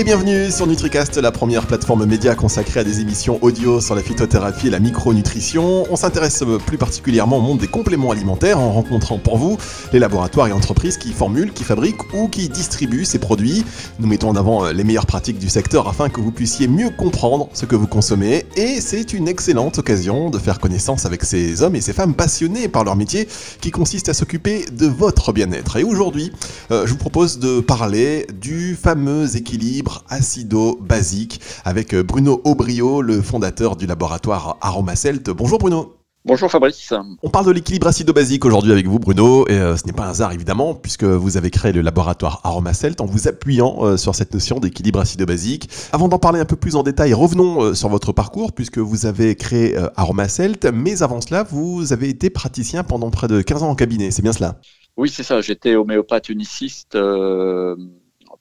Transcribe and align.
et 0.00 0.04
bienvenue 0.04 0.50
sur 0.50 0.66
NutriCast, 0.66 1.18
la 1.18 1.30
première 1.30 1.66
plateforme 1.66 2.06
média 2.06 2.34
consacrée 2.34 2.80
à 2.80 2.84
des 2.84 3.00
émissions 3.00 3.38
audio 3.42 3.82
sur 3.82 3.94
la 3.94 4.02
phytothérapie 4.02 4.68
et 4.68 4.70
la 4.70 4.78
micronutrition. 4.78 5.84
On 5.90 5.96
s'intéresse 5.96 6.42
plus 6.64 6.78
particulièrement 6.78 7.36
au 7.36 7.40
monde 7.42 7.58
des 7.58 7.66
compléments 7.66 8.10
alimentaires 8.10 8.58
en 8.60 8.72
rencontrant 8.72 9.18
pour 9.18 9.36
vous 9.36 9.58
les 9.92 9.98
laboratoires 9.98 10.48
et 10.48 10.52
entreprises 10.52 10.96
qui 10.96 11.12
formulent, 11.12 11.52
qui 11.52 11.64
fabriquent 11.64 12.14
ou 12.14 12.28
qui 12.28 12.48
distribuent 12.48 13.04
ces 13.04 13.18
produits. 13.18 13.62
Nous 13.98 14.06
mettons 14.06 14.30
en 14.30 14.36
avant 14.36 14.70
les 14.70 14.84
meilleures 14.84 15.04
pratiques 15.04 15.38
du 15.38 15.50
secteur 15.50 15.86
afin 15.86 16.08
que 16.08 16.22
vous 16.22 16.32
puissiez 16.32 16.66
mieux 16.66 16.88
comprendre 16.88 17.50
ce 17.52 17.66
que 17.66 17.76
vous 17.76 17.86
consommez 17.86 18.46
et 18.56 18.80
c'est 18.80 19.12
une 19.12 19.28
excellente 19.28 19.78
occasion 19.78 20.30
de 20.30 20.38
faire 20.38 20.60
connaissance 20.60 21.04
avec 21.04 21.24
ces 21.24 21.62
hommes 21.62 21.76
et 21.76 21.82
ces 21.82 21.92
femmes 21.92 22.14
passionnés 22.14 22.68
par 22.68 22.84
leur 22.84 22.96
métier 22.96 23.28
qui 23.60 23.70
consiste 23.70 24.08
à 24.08 24.14
s'occuper 24.14 24.64
de 24.72 24.86
votre 24.86 25.34
bien-être. 25.34 25.76
Et 25.76 25.84
aujourd'hui, 25.84 26.32
euh, 26.70 26.86
je 26.86 26.92
vous 26.92 26.98
propose 26.98 27.38
de 27.38 27.60
parler 27.60 28.26
du 28.40 28.76
fameux 28.76 29.36
équilibre 29.36 29.89
acido-basique 30.08 31.40
avec 31.64 31.94
euh, 31.94 32.02
Bruno 32.02 32.40
Aubrio, 32.44 33.02
le 33.02 33.20
fondateur 33.22 33.76
du 33.76 33.86
laboratoire 33.86 34.56
Aromacelt. 34.60 35.30
Bonjour 35.30 35.58
Bruno. 35.58 35.96
Bonjour 36.26 36.50
Fabrice. 36.50 36.92
On 37.22 37.30
parle 37.30 37.46
de 37.46 37.50
l'équilibre 37.50 37.86
acido-basique 37.86 38.44
aujourd'hui 38.44 38.72
avec 38.72 38.86
vous 38.86 38.98
Bruno, 38.98 39.48
et 39.48 39.52
euh, 39.52 39.76
ce 39.76 39.86
n'est 39.86 39.94
pas 39.94 40.04
un 40.04 40.10
hasard 40.10 40.32
évidemment, 40.32 40.74
puisque 40.74 41.04
vous 41.04 41.38
avez 41.38 41.50
créé 41.50 41.72
le 41.72 41.80
laboratoire 41.80 42.40
Aromacelt 42.44 43.00
en 43.00 43.06
vous 43.06 43.26
appuyant 43.26 43.78
euh, 43.80 43.96
sur 43.96 44.14
cette 44.14 44.34
notion 44.34 44.60
d'équilibre 44.60 45.00
acido-basique. 45.00 45.70
Avant 45.92 46.08
d'en 46.08 46.18
parler 46.18 46.38
un 46.38 46.44
peu 46.44 46.56
plus 46.56 46.76
en 46.76 46.82
détail, 46.82 47.14
revenons 47.14 47.74
sur 47.74 47.88
votre 47.88 48.12
parcours, 48.12 48.52
puisque 48.52 48.78
vous 48.78 49.06
avez 49.06 49.34
créé 49.34 49.76
Aromacelt, 49.96 50.66
mais 50.66 51.02
avant 51.02 51.22
cela, 51.22 51.42
vous 51.42 51.92
avez 51.94 52.10
été 52.10 52.28
praticien 52.28 52.84
pendant 52.84 53.10
près 53.10 53.28
de 53.28 53.40
15 53.40 53.62
ans 53.62 53.70
en 53.70 53.74
cabinet, 53.74 54.10
c'est 54.10 54.22
bien 54.22 54.34
cela? 54.34 54.60
Oui, 54.98 55.08
c'est 55.08 55.22
ça, 55.22 55.40
j'étais 55.40 55.76
homéopathe 55.76 56.28
uniciste 56.28 56.98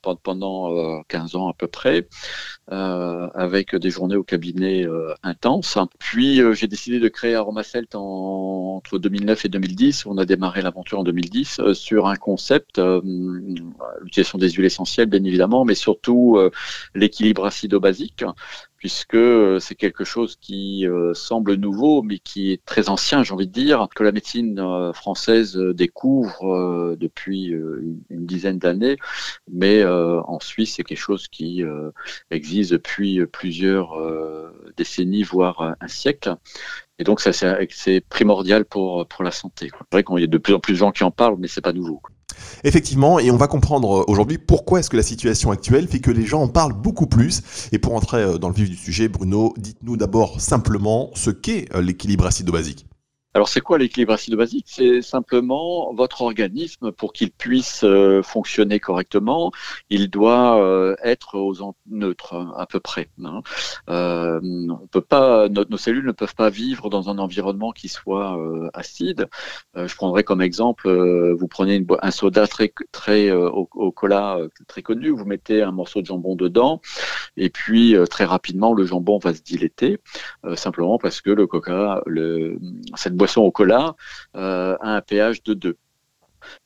pendant 0.02 1.03
15 1.08 1.36
euh, 1.36 1.38
ans 1.38 1.50
à 1.50 1.53
peu 1.53 1.67
près, 1.67 2.08
euh, 2.72 3.28
avec 3.33 3.75
des 3.75 3.89
journées 3.89 4.16
au 4.16 4.23
cabinet 4.23 4.86
euh, 4.86 5.14
intenses. 5.23 5.78
Puis 6.00 6.41
j'ai 6.53 6.67
décidé 6.67 7.00
de 7.00 7.08
créer 7.08 7.36
Aromacelt 7.36 7.95
en, 7.95 8.75
entre 8.78 8.97
2009 9.00 9.45
et 9.45 9.50
2010. 9.50 10.06
On 10.06 10.17
a 10.17 10.25
démarré 10.25 10.61
l'aventure 10.61 11.00
en 11.00 11.03
2010 11.03 11.73
sur 11.73 12.08
un 12.08 12.16
concept, 12.16 12.80
l'utilisation 12.80 14.38
des 14.38 14.50
huiles 14.50 14.66
essentielles 14.66 15.08
bien 15.08 15.23
évidemment, 15.23 15.66
mais 15.66 15.75
surtout 15.75 16.39
l'équilibre 16.95 17.45
acido-basique 17.45 18.23
puisque 18.80 19.16
euh, 19.16 19.59
c'est 19.59 19.75
quelque 19.75 20.05
chose 20.05 20.38
qui 20.38 20.88
euh, 20.88 21.13
semble 21.13 21.55
nouveau, 21.55 22.02
mais 22.02 22.17
qui 22.17 22.52
est 22.52 22.63
très 22.66 22.89
ancien, 22.89 23.23
j'ai 23.23 23.33
envie 23.33 23.47
de 23.47 23.52
dire, 23.52 23.88
que 23.94 24.03
la 24.03 24.13
médecine 24.13 24.58
euh, 24.59 24.94
française 24.94 25.58
découvre 25.58 26.95
depuis 26.97 27.47
une 27.47 28.25
dizaine 28.25 28.57
d'années, 28.57 28.97
mais 29.52 29.83
en 29.85 30.39
Suisse, 30.39 30.75
c'est 30.75 30.83
quelque 30.83 30.97
chose 30.97 31.27
qui 31.27 31.63
existe 32.31 32.72
depuis 32.72 33.25
plusieurs 33.25 33.97
décennies, 34.77 35.23
voire 35.23 35.75
un 35.80 35.88
siècle. 35.88 36.35
Et 37.00 37.03
donc, 37.03 37.19
ça, 37.19 37.33
c'est 37.33 38.02
primordial 38.07 38.66
pour, 38.66 39.05
pour 39.07 39.23
la 39.23 39.31
santé. 39.31 39.69
C'est 39.72 39.91
vrai 39.91 40.03
qu'il 40.03 40.19
y 40.19 40.23
a 40.23 40.27
de 40.27 40.38
plus 40.38 40.53
en 40.53 40.59
plus 40.59 40.73
de 40.73 40.77
gens 40.77 40.91
qui 40.91 41.03
en 41.03 41.11
parlent, 41.11 41.38
mais 41.38 41.47
c'est 41.47 41.61
pas 41.61 41.73
nouveau. 41.73 42.02
Effectivement, 42.64 43.20
et 43.20 43.32
on 43.32 43.38
va 43.38 43.48
comprendre 43.48 44.02
euh, 44.02 44.04
aujourd'hui 44.08 44.38
pourquoi 44.38 44.80
est-ce 44.80 44.90
que 44.90 44.98
la 44.98 45.04
situation 45.04 45.52
actuelle 45.52 45.88
fait 45.88 46.00
que 46.00 46.12
les 46.12 46.26
gens 46.26 46.42
en 46.42 46.48
parlent 46.48 46.73
beaucoup 46.73 47.08
plus. 47.08 47.42
Et 47.72 47.80
pour 47.80 47.96
entrer 47.96 48.22
euh, 48.22 48.38
dans 48.38 48.50
le 48.50 48.56
vif 48.56 48.70
du 48.70 48.76
sujet, 48.76 49.08
Bruno, 49.08 49.54
dites-nous 49.58 49.98
d'abord 49.98 50.42
simplement 50.42 51.12
ce 51.16 51.30
qu'est 51.30 51.68
euh, 51.76 51.81
l'équilibre 51.81 52.26
acido-basique. 52.26 52.89
Alors 53.35 53.47
c'est 53.47 53.61
quoi 53.61 53.77
l'équilibre 53.77 54.13
acide-basique 54.13 54.66
C'est 54.67 55.03
simplement 55.03 55.94
votre 55.94 56.23
organisme 56.23 56.91
pour 56.91 57.13
qu'il 57.13 57.31
puisse 57.31 57.83
euh, 57.83 58.23
fonctionner 58.23 58.80
correctement, 58.80 59.52
il 59.91 60.09
doit 60.09 60.59
euh, 60.59 60.95
être 61.03 61.38
aux 61.38 61.75
neutres 61.91 62.34
à 62.57 62.66
peu 62.66 62.79
près. 62.79 63.09
Hein. 63.23 63.41
Euh, 63.88 64.39
on 64.41 64.88
peut 64.88 65.01
pas, 65.01 65.47
nos, 65.47 65.78
cellules 65.78 66.07
ne 66.07 66.12
peuvent 66.12 66.34
pas 66.34 66.50
vivre 66.50 66.89
dans 66.89 67.12
un 67.12 67.19
environnement 67.19 67.72
qui 67.72 67.88
soit 67.88 68.35
acide. 68.73 69.28
je 69.75 69.95
prendrai 69.95 70.23
comme 70.23 70.41
exemple, 70.41 70.89
vous 70.89 71.47
prenez 71.47 71.85
un 72.01 72.12
soda 72.12 72.47
très 72.47 72.73
très 72.91 73.31
au, 73.31 73.69
au, 73.75 73.91
cola 73.91 74.39
très 74.68 74.81
connu, 74.81 75.09
vous 75.09 75.25
mettez 75.25 75.62
un 75.62 75.72
morceau 75.72 76.01
de 76.01 76.07
jambon 76.07 76.35
dedans, 76.35 76.81
et 77.38 77.50
puis 77.51 77.95
très 78.09 78.25
rapidement 78.25 78.73
le 78.73 78.85
jambon 78.85 79.19
va 79.19 79.34
se 79.35 79.41
dilater, 79.41 80.00
simplement 80.56 80.97
parce 80.97 81.22
que 81.22 81.29
le 81.29 81.45
coca, 81.45 82.01
le, 82.07 82.59
cette 82.95 83.19
boisson 83.19 83.41
au 83.41 83.52
cola 83.52 83.96
euh, 84.35 84.75
a 84.81 84.96
un 84.96 85.02
pH 85.02 85.44
de 85.44 85.53
2. 85.53 85.78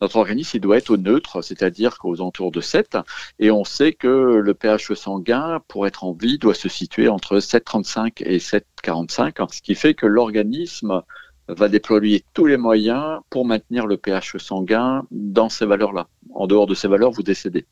Notre 0.02 0.18
organisme, 0.18 0.58
il 0.58 0.60
doit 0.62 0.78
être 0.78 0.92
au 0.92 0.98
neutre, 0.98 1.42
c'est-à-dire 1.42 1.98
qu'aux 1.98 2.22
entours 2.22 2.52
de 2.52 2.62
7. 2.62 2.98
Et 3.40 3.52
on 3.52 3.64
sait 3.64 3.92
que 3.92 4.08
le 4.08 4.54
pH 4.54 4.94
sanguin, 4.94 5.62
pour 5.68 5.88
être 5.88 6.04
en 6.04 6.14
vie, 6.14 6.38
doit 6.38 6.54
se 6.54 6.70
situer 6.70 7.10
entre 7.10 7.40
7,35 7.40 8.24
et 8.24 8.38
7,45, 8.38 9.54
ce 9.54 9.62
qui 9.62 9.76
fait 9.76 9.94
que 9.94 10.06
l'organisme 10.06 11.02
va 11.48 11.68
déployer 11.68 12.24
tous 12.34 12.46
les 12.46 12.58
moyens 12.58 13.20
pour 13.30 13.46
maintenir 13.46 13.86
le 13.86 13.98
pH 13.98 14.38
sanguin 14.38 15.06
dans 15.12 15.50
ces 15.50 15.66
valeurs-là. 15.66 16.08
En 16.34 16.48
dehors 16.48 16.68
de 16.68 16.76
ces 16.76 16.88
valeurs, 16.88 17.12
vous 17.12 17.24
décédez. 17.24 17.66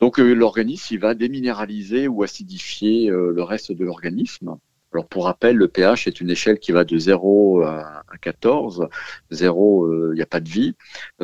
Donc 0.00 0.20
euh, 0.20 0.32
l'organisme, 0.32 0.94
il 0.94 1.00
va 1.00 1.14
déminéraliser 1.14 2.08
ou 2.08 2.22
acidifier 2.22 3.10
euh, 3.10 3.32
le 3.32 3.42
reste 3.42 3.72
de 3.72 3.84
l'organisme. 3.84 4.58
Alors 4.92 5.06
pour 5.06 5.24
rappel, 5.24 5.56
le 5.56 5.68
pH 5.68 6.06
est 6.06 6.20
une 6.20 6.30
échelle 6.30 6.58
qui 6.58 6.72
va 6.72 6.84
de 6.84 6.96
0 6.96 7.62
à 7.62 8.02
14. 8.22 8.88
0, 9.30 10.12
il 10.12 10.14
n'y 10.14 10.22
a 10.22 10.26
pas 10.26 10.40
de 10.40 10.48
vie. 10.48 10.74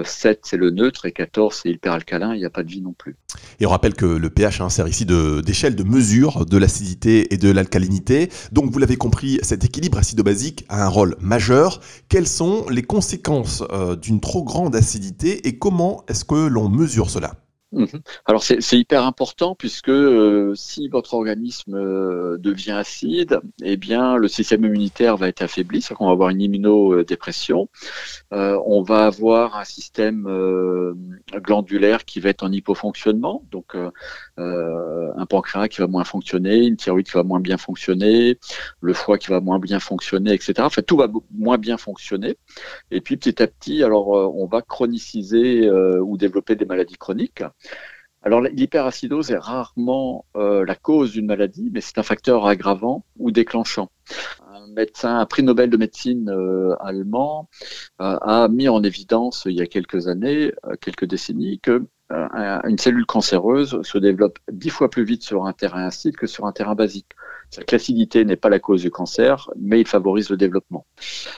7, 0.02 0.36
euh, 0.36 0.40
c'est 0.42 0.56
le 0.56 0.70
neutre 0.70 1.06
et 1.06 1.12
14, 1.12 1.60
c'est 1.62 1.70
hyperalcalin, 1.70 2.34
il 2.34 2.40
n'y 2.40 2.44
a 2.44 2.50
pas 2.50 2.62
de 2.62 2.70
vie 2.70 2.82
non 2.82 2.92
plus. 2.92 3.16
Et 3.60 3.66
on 3.66 3.70
rappelle 3.70 3.94
que 3.94 4.06
le 4.06 4.30
pH 4.30 4.66
sert 4.68 4.86
ici 4.86 5.06
d'échelle 5.06 5.76
de, 5.76 5.84
mesure 5.84 6.44
de 6.46 6.58
l'acidité 6.58 7.32
et 7.32 7.36
de 7.36 7.50
l'alcalinité. 7.50 8.28
Donc 8.52 8.70
vous 8.70 8.78
l'avez 8.78 8.96
compris, 8.96 9.38
cet 9.42 9.64
équilibre 9.64 9.98
acido-basique 9.98 10.64
a 10.68 10.84
un 10.84 10.88
rôle 10.88 11.16
majeur. 11.20 11.80
Quelles 12.08 12.28
sont 12.28 12.66
les 12.68 12.82
conséquences 12.82 13.62
euh, 13.70 13.96
d'une 13.96 14.20
trop 14.20 14.44
grande 14.44 14.76
acidité 14.76 15.46
et 15.48 15.58
comment 15.58 16.04
est-ce 16.08 16.24
que 16.24 16.46
l'on 16.46 16.68
mesure 16.68 17.10
cela? 17.10 17.43
Alors 18.26 18.42
c'est 18.42 18.78
hyper 18.78 19.04
important 19.04 19.54
puisque 19.54 19.88
euh, 19.88 20.54
si 20.54 20.88
votre 20.88 21.14
organisme 21.14 21.74
euh, 21.74 22.38
devient 22.38 22.72
acide, 22.72 23.40
eh 23.62 23.76
bien 23.76 24.16
le 24.16 24.28
système 24.28 24.64
immunitaire 24.64 25.16
va 25.16 25.28
être 25.28 25.42
affaibli, 25.42 25.80
c'est-à-dire 25.80 25.98
qu'on 25.98 26.06
va 26.06 26.12
avoir 26.12 26.30
une 26.30 26.40
immunodépression, 26.40 27.68
euh, 28.32 28.58
on 28.66 28.82
va 28.82 29.06
avoir 29.06 29.56
un 29.56 29.64
système 29.64 30.24
glandulaire 31.34 32.04
qui 32.04 32.20
va 32.20 32.30
être 32.30 32.42
en 32.42 32.52
hypofonctionnement, 32.52 33.44
donc 33.50 33.76
un 34.36 35.26
pancréas 35.26 35.68
qui 35.68 35.80
va 35.80 35.86
moins 35.86 36.04
fonctionner, 36.04 36.66
une 36.66 36.76
thyroïde 36.76 37.06
qui 37.06 37.12
va 37.12 37.22
moins 37.22 37.40
bien 37.40 37.56
fonctionner, 37.56 38.38
le 38.80 38.92
foie 38.92 39.18
qui 39.18 39.28
va 39.28 39.40
moins 39.40 39.58
bien 39.58 39.80
fonctionner, 39.80 40.32
etc. 40.32 40.54
Enfin 40.58 40.82
tout 40.82 40.96
va 40.96 41.08
moins 41.32 41.58
bien 41.58 41.76
fonctionner. 41.76 42.36
Et 42.90 43.00
puis 43.00 43.16
petit 43.16 43.42
à 43.42 43.46
petit, 43.46 43.82
alors 43.82 44.08
on 44.08 44.46
va 44.46 44.62
chroniciser 44.62 45.70
ou 45.70 46.16
développer 46.16 46.56
des 46.56 46.64
maladies 46.64 46.96
chroniques. 46.96 47.42
Alors 48.24 48.40
l'hyperacidose 48.40 49.30
est 49.30 49.38
rarement 49.38 50.24
euh, 50.34 50.64
la 50.64 50.74
cause 50.74 51.12
d'une 51.12 51.26
maladie, 51.26 51.70
mais 51.70 51.82
c'est 51.82 51.98
un 51.98 52.02
facteur 52.02 52.46
aggravant 52.46 53.04
ou 53.18 53.30
déclenchant. 53.30 53.90
Un 54.48 54.66
médecin, 54.68 55.24
prix 55.26 55.42
Nobel 55.42 55.68
de 55.68 55.76
médecine 55.76 56.30
euh, 56.30 56.74
allemand 56.80 57.50
euh, 58.00 58.16
a 58.22 58.48
mis 58.48 58.66
en 58.66 58.82
évidence 58.82 59.44
il 59.44 59.56
y 59.56 59.60
a 59.60 59.66
quelques 59.66 60.08
années, 60.08 60.52
quelques 60.80 61.04
décennies, 61.04 61.60
que 61.60 61.86
une 62.64 62.78
cellule 62.78 63.06
cancéreuse 63.06 63.80
se 63.82 63.98
développe 63.98 64.38
dix 64.50 64.70
fois 64.70 64.90
plus 64.90 65.04
vite 65.04 65.22
sur 65.22 65.46
un 65.46 65.52
terrain 65.52 65.86
acide 65.86 66.16
que 66.16 66.26
sur 66.26 66.46
un 66.46 66.52
terrain 66.52 66.74
basique. 66.74 67.12
L'acidité 67.70 68.24
n'est 68.24 68.36
pas 68.36 68.48
la 68.48 68.58
cause 68.58 68.82
du 68.82 68.90
cancer, 68.90 69.50
mais 69.56 69.80
il 69.80 69.86
favorise 69.86 70.30
le 70.30 70.36
développement. 70.36 70.86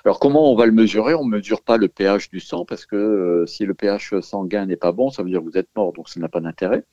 Alors 0.05 0.19
comment 0.19 0.53
on 0.53 0.57
va 0.57 0.67
le 0.67 0.73
mesurer? 0.73 1.15
On 1.15 1.25
ne 1.25 1.31
mesure 1.31 1.63
pas 1.63 1.77
le 1.77 1.89
pH 1.89 2.31
du 2.31 2.41
sang 2.41 2.65
parce 2.65 2.87
que 2.87 2.97
euh, 2.97 3.47
si 3.47 3.65
le 3.65 3.75
pH 3.75 4.19
sanguin 4.21 4.67
n'est 4.67 4.77
pas 4.77 4.93
bon, 4.93 5.11
ça 5.11 5.23
veut 5.23 5.31
dire 5.31 5.41
que 5.41 5.45
vous 5.45 5.59
êtes 5.59 5.69
mort, 5.77 5.93
donc 5.93 6.09
ça 6.09 6.21
n'a 6.21 6.29
pas 6.29 6.41
d'intérêt. 6.41 6.85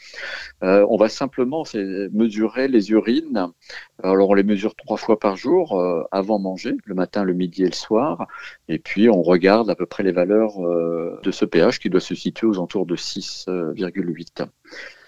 Euh, 0.63 0.85
on 0.89 0.97
va 0.97 1.09
simplement 1.09 1.63
mesurer 2.11 2.67
les 2.67 2.91
urines. 2.91 3.47
Alors 4.01 4.29
on 4.29 4.33
les 4.33 4.43
mesure 4.43 4.75
trois 4.75 4.97
fois 4.97 5.19
par 5.19 5.35
jour 5.35 5.79
euh, 5.79 6.03
avant 6.11 6.39
manger, 6.39 6.75
le 6.85 6.95
matin, 6.95 7.23
le 7.23 7.33
midi 7.33 7.63
et 7.63 7.67
le 7.67 7.73
soir. 7.73 8.27
Et 8.67 8.79
puis 8.79 9.09
on 9.09 9.21
regarde 9.21 9.69
à 9.69 9.75
peu 9.75 9.85
près 9.85 10.03
les 10.03 10.11
valeurs 10.11 10.59
de 10.59 11.31
ce 11.31 11.45
pH 11.45 11.79
qui 11.79 11.89
doit 11.89 12.01
se 12.01 12.15
situer 12.15 12.47
aux 12.47 12.53
alentours 12.53 12.85
de 12.85 12.95
6,8. 12.95 14.45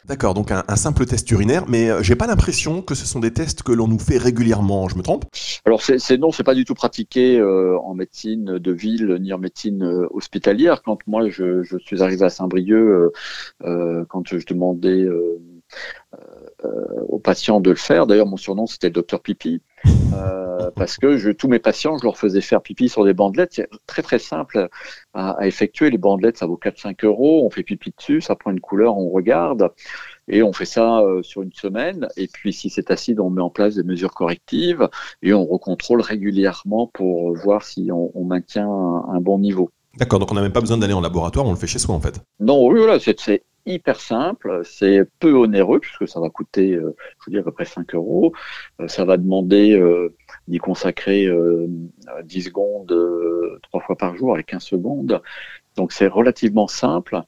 D'accord, 0.08 0.36
donc 0.36 0.52
un, 0.52 0.76
simple 0.76 1.06
test 1.06 1.30
urinaire, 1.32 1.66
mais 1.68 1.90
euh, 1.90 2.04
j'ai 2.04 2.16
pas 2.16 2.28
l'impression 2.28 2.84
que 2.84 2.94
ce 2.94 3.08
sont 3.08 3.20
des 3.20 3.34
tests 3.34 3.64
que 3.64 3.72
l'on 3.72 3.88
nous 3.88 3.98
fait 3.98 4.20
régulièrement. 4.20 4.88
Je 4.88 4.96
me 4.98 5.02
trompe? 5.02 5.26
Alors 5.66 5.82
c'est 5.82 6.18
non, 6.20 6.32
c'est 6.32 6.44
pas 6.44 6.54
du 6.54 6.64
tout 6.64 6.76
pratiqué 6.76 7.40
euh, 7.40 7.76
en 7.80 7.96
médecine 7.96 8.60
de 8.60 8.72
ville 8.72 9.18
ni 9.20 9.34
en 9.34 9.40
médecine 9.40 9.82
euh, 9.84 10.08
hospitalière. 10.12 10.84
Quand 10.84 11.00
moi 11.08 11.28
je, 11.30 11.64
je, 11.64 11.78
suis 11.80 12.04
arrivé 12.04 12.24
à 12.24 12.30
Saint-Brieuc, 12.30 13.12
quand 13.62 14.28
je 14.28 14.46
demandais 14.46 15.08
aux 17.10 17.20
patients 17.20 17.60
de 17.60 17.70
le 17.70 17.76
faire, 17.76 18.08
d'ailleurs 18.08 18.28
mon 18.28 18.38
surnom 18.38 18.66
c'était 18.66 18.88
le 18.88 18.94
docteur 18.94 19.22
Pipi. 19.22 19.62
Euh, 20.14 20.72
parce 20.76 20.98
que 20.98 21.18
je, 21.18 21.32
tous 21.32 21.48
mes 21.48 21.60
patients, 21.60 21.98
je 21.98 22.04
leur 22.04 22.18
faisais 22.18 22.42
faire 22.42 22.62
pipi 22.62 22.90
sur 22.90 23.06
des 23.06 23.14
bandelettes. 23.14 23.54
C'est 23.54 23.70
très 23.88 24.02
très 24.02 24.20
simple 24.20 24.70
à, 25.14 25.38
effectuer. 25.46 25.90
Les 25.90 25.98
bandelettes, 25.98 26.38
ça 26.38 26.46
vaut 26.46 26.60
4-5 26.62 27.06
euros. 27.06 27.46
On 27.46 27.50
fait 27.50 27.64
pipi 27.64 27.94
dessus, 27.96 28.22
ça 28.22 28.36
prend 28.36 28.52
une 28.52 28.60
couleur, 28.60 28.98
on 28.98 29.10
regarde. 29.10 29.70
Et 30.28 30.42
on 30.42 30.54
fait 30.54 30.66
ça 30.66 31.04
sur 31.22 31.44
une 31.44 31.54
semaine. 31.54 32.08
Et 32.18 32.28
puis, 32.28 32.52
si 32.52 32.70
c'est 32.70 32.90
acide, 32.90 33.20
on 33.20 33.30
met 33.30 33.42
en 33.42 33.52
place 33.52 33.76
des 33.76 33.84
mesures 33.84 34.14
correctives 34.14 34.90
et 35.22 35.34
on 35.34 35.46
recontrôle 35.46 36.02
régulièrement 36.02 36.88
pour 36.88 37.36
voir 37.36 37.64
si 37.64 37.90
on, 37.92 38.24
maintient 38.26 38.68
un, 38.68 39.22
bon 39.22 39.38
niveau. 39.38 39.70
D'accord, 39.98 40.20
donc 40.20 40.32
on 40.32 40.36
n'a 40.36 40.42
même 40.42 40.52
pas 40.52 40.62
besoin 40.62 40.80
d'aller 40.80 40.94
en 40.94 41.02
laboratoire, 41.02 41.46
on 41.46 41.52
le 41.52 41.58
fait 41.58 41.68
chez 41.68 41.78
soi 41.78 41.94
en 41.94 42.02
fait. 42.02 42.20
Non, 42.40 42.68
oui, 42.68 42.80
voilà, 42.80 43.00
c'est 43.00 43.44
hyper 43.66 44.00
simple, 44.00 44.62
c'est 44.64 45.04
peu 45.20 45.34
onéreux 45.34 45.80
puisque 45.80 46.08
ça 46.08 46.20
va 46.20 46.30
coûter, 46.30 46.74
je 46.74 47.26
vous 47.26 47.32
dis, 47.32 47.38
à 47.38 47.44
peu 47.44 47.52
près 47.52 47.66
5 47.66 47.96
euros. 47.96 48.34
ça 48.88 49.06
va 49.06 49.18
demander 49.18 49.82
d'y 50.48 50.58
consacrer 50.60 51.28
10 52.24 52.42
secondes 52.44 52.94
trois 53.64 53.82
fois 53.82 53.96
par 53.96 54.16
jour 54.16 54.34
avec 54.34 54.48
15 54.48 54.64
secondes. 54.64 55.22
Donc 55.76 55.92
c'est 55.92 56.08
relativement 56.08 56.68
simple 56.68 57.22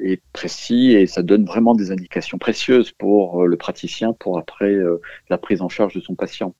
et 0.00 0.20
précis 0.32 0.92
et 0.92 1.06
ça 1.06 1.22
donne 1.22 1.44
vraiment 1.44 1.74
des 1.74 1.90
indications 1.90 2.38
précieuses 2.38 2.92
pour 2.92 3.42
euh, 3.42 3.46
le 3.46 3.56
praticien 3.56 4.12
pour 4.12 4.38
après 4.38 4.72
euh, 4.72 5.00
la 5.30 5.38
prise 5.38 5.62
en 5.62 5.68
charge 5.68 5.94
de 5.94 6.00
son 6.00 6.14
patient. 6.14 6.54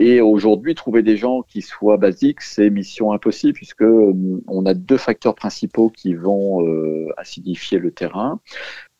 Et 0.00 0.20
aujourd'hui, 0.20 0.74
trouver 0.74 1.02
des 1.02 1.16
gens 1.16 1.42
qui 1.42 1.62
soient 1.62 1.96
basiques, 1.96 2.40
c'est 2.40 2.68
mission 2.68 3.12
impossible 3.12 3.52
puisque 3.52 3.82
euh, 3.82 4.42
on 4.48 4.66
a 4.66 4.74
deux 4.74 4.96
facteurs 4.96 5.34
principaux 5.34 5.90
qui 5.90 6.14
vont 6.14 6.64
acidifier 7.16 7.78
le 7.78 7.92
terrain. 7.92 8.40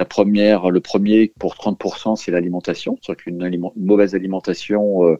La 0.01 0.05
première, 0.05 0.71
le 0.71 0.81
premier 0.81 1.33
pour 1.39 1.55
30%, 1.55 2.17
c'est 2.17 2.33
l'alimentation. 2.33 2.99
C'est-à-dire 3.01 3.23
qu'une 3.23 3.71
mauvaise 3.77 4.17
alimentation 4.17 5.05
euh, 5.05 5.17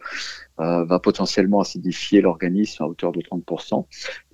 euh, 0.59 0.85
va 0.85 0.99
potentiellement 0.99 1.61
acidifier 1.61 2.21
l'organisme 2.21 2.83
à 2.83 2.89
hauteur 2.89 3.13
de 3.13 3.21
30%. 3.21 3.85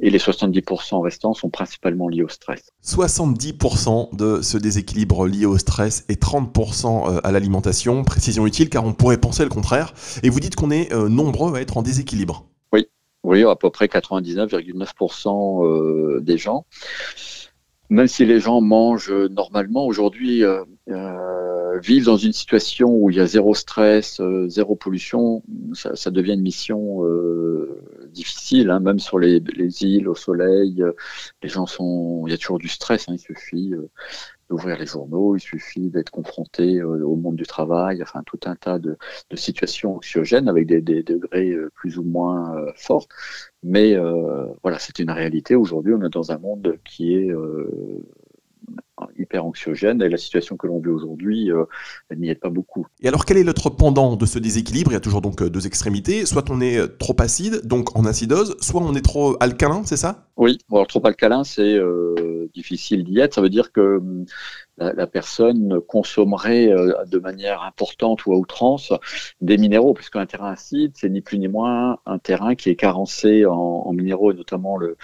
Et 0.00 0.08
les 0.08 0.18
70% 0.18 1.02
restants 1.02 1.34
sont 1.34 1.50
principalement 1.50 2.08
liés 2.08 2.22
au 2.22 2.30
stress. 2.30 2.70
70% 2.82 4.16
de 4.16 4.40
ce 4.40 4.56
déséquilibre 4.56 5.26
lié 5.26 5.44
au 5.44 5.58
stress 5.58 6.06
et 6.08 6.14
30% 6.14 7.16
euh, 7.16 7.20
à 7.22 7.32
l'alimentation. 7.32 8.02
Précision 8.02 8.46
utile 8.46 8.70
car 8.70 8.86
on 8.86 8.94
pourrait 8.94 9.18
penser 9.18 9.42
le 9.42 9.50
contraire. 9.50 9.92
Et 10.22 10.30
vous 10.30 10.40
dites 10.40 10.56
qu'on 10.56 10.70
est 10.70 10.90
nombreux 10.90 11.54
à 11.54 11.60
être 11.60 11.76
en 11.76 11.82
déséquilibre. 11.82 12.46
Oui, 12.72 12.86
oui, 13.24 13.44
à 13.44 13.56
peu 13.56 13.68
près 13.68 13.88
99,9% 13.88 16.22
des 16.22 16.38
gens 16.38 16.64
même 17.90 18.06
si 18.06 18.24
les 18.24 18.40
gens 18.40 18.60
mangent 18.60 19.12
normalement, 19.12 19.84
aujourd'hui, 19.84 20.44
euh, 20.44 20.64
euh, 20.88 21.78
vivent 21.80 22.04
dans 22.04 22.16
une 22.16 22.32
situation 22.32 22.88
où 22.88 23.10
il 23.10 23.16
y 23.16 23.20
a 23.20 23.26
zéro 23.26 23.54
stress, 23.54 24.20
euh, 24.20 24.48
zéro 24.48 24.76
pollution, 24.76 25.42
ça, 25.72 25.96
ça, 25.96 26.10
devient 26.10 26.34
une 26.34 26.42
mission 26.42 27.04
euh, 27.04 28.08
difficile, 28.12 28.70
hein, 28.70 28.80
même 28.80 28.98
sur 29.00 29.18
les, 29.18 29.40
les, 29.40 29.82
îles, 29.84 30.08
au 30.08 30.14
soleil, 30.14 30.84
les 31.42 31.48
gens 31.48 31.66
sont, 31.66 32.24
il 32.26 32.30
y 32.30 32.34
a 32.34 32.38
toujours 32.38 32.58
du 32.58 32.68
stress, 32.68 33.08
hein, 33.08 33.14
il 33.14 33.18
suffit 33.18 33.74
d'ouvrir 34.50 34.78
les 34.78 34.86
journaux, 34.86 35.36
il 35.36 35.40
suffit 35.40 35.88
d'être 35.88 36.10
confronté 36.10 36.82
au 36.82 37.16
monde 37.16 37.36
du 37.36 37.44
travail, 37.44 38.02
enfin 38.02 38.22
tout 38.26 38.40
un 38.44 38.56
tas 38.56 38.78
de, 38.78 38.98
de 39.30 39.36
situations 39.36 39.96
anxiogènes 39.96 40.48
avec 40.48 40.66
des, 40.66 40.80
des, 40.80 41.02
degrés 41.02 41.54
plus 41.74 41.98
ou 41.98 42.02
moins 42.02 42.66
forts. 42.74 43.06
Mais 43.62 43.94
euh, 43.94 44.46
voilà, 44.62 44.78
c'est 44.78 44.98
une 44.98 45.10
réalité. 45.10 45.54
Aujourd'hui, 45.54 45.92
on 45.94 46.02
est 46.04 46.10
dans 46.10 46.32
un 46.32 46.38
monde 46.38 46.78
qui 46.84 47.14
est 47.14 47.30
euh, 47.30 48.02
hyper 49.18 49.44
anxiogène 49.44 50.00
et 50.00 50.08
la 50.08 50.16
situation 50.16 50.56
que 50.56 50.66
l'on 50.66 50.80
vit 50.80 50.88
aujourd'hui, 50.88 51.52
euh, 51.52 51.64
elle 52.08 52.20
n'y 52.20 52.30
est 52.30 52.34
pas 52.34 52.48
beaucoup. 52.48 52.86
Et 53.02 53.08
alors, 53.08 53.26
quel 53.26 53.36
est 53.36 53.44
l'autre 53.44 53.68
pendant 53.68 54.16
de 54.16 54.24
ce 54.24 54.38
déséquilibre? 54.38 54.92
Il 54.92 54.94
y 54.94 54.96
a 54.96 55.00
toujours 55.00 55.20
donc 55.20 55.42
deux 55.42 55.66
extrémités. 55.66 56.24
Soit 56.24 56.48
on 56.50 56.62
est 56.62 56.98
trop 56.98 57.16
acide, 57.18 57.66
donc 57.66 57.96
en 57.96 58.06
acidose, 58.06 58.56
soit 58.60 58.80
on 58.80 58.94
est 58.94 59.04
trop 59.04 59.36
alcalin, 59.40 59.82
c'est 59.84 59.98
ça? 59.98 60.26
Oui, 60.38 60.58
alors 60.72 60.86
trop 60.86 61.04
alcalin, 61.04 61.44
c'est 61.44 61.78
difficile 62.54 63.04
d'y 63.04 63.18
être. 63.20 63.34
Ça 63.34 63.40
veut 63.40 63.50
dire 63.50 63.72
que 63.72 63.98
hum, 63.98 64.24
la, 64.80 65.06
personne 65.06 65.80
consommerait 65.86 66.68
euh, 66.68 67.04
de 67.06 67.18
manière 67.18 67.62
importante 67.62 68.24
ou 68.26 68.32
à 68.32 68.36
outrance 68.36 68.92
des 69.40 69.58
minéraux, 69.58 69.92
puisqu'un 69.92 70.24
terrain 70.26 70.52
acide, 70.52 70.92
c'est 70.94 71.10
ni 71.10 71.20
plus 71.20 71.38
ni 71.38 71.48
moins 71.48 71.98
un 72.06 72.18
terrain 72.18 72.54
qui 72.54 72.70
est 72.70 72.76
carencé 72.76 73.44
en, 73.44 73.92
minéraux, 73.92 74.32
et 74.32 74.34
notamment 74.34 74.76
le, 74.78 74.96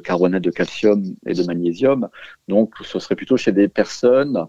carbonate 0.00 0.42
de 0.42 0.50
calcium 0.50 1.02
et 1.26 1.34
de 1.34 1.42
magnésium. 1.42 2.08
Donc, 2.48 2.74
ce 2.82 2.98
serait 2.98 3.16
plutôt 3.16 3.36
chez 3.36 3.52
des 3.52 3.68
personnes 3.68 4.46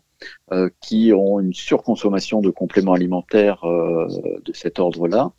euh, 0.51 0.69
qui 0.81 1.11
ont 1.13 1.39
une 1.39 1.53
surconsommation 1.53 2.41
de 2.41 2.49
compléments 2.49 2.93
alimentaires 2.93 3.63
euh, 3.65 4.07
de 4.43 4.53
cet 4.53 4.79
ordre-là 4.79 5.31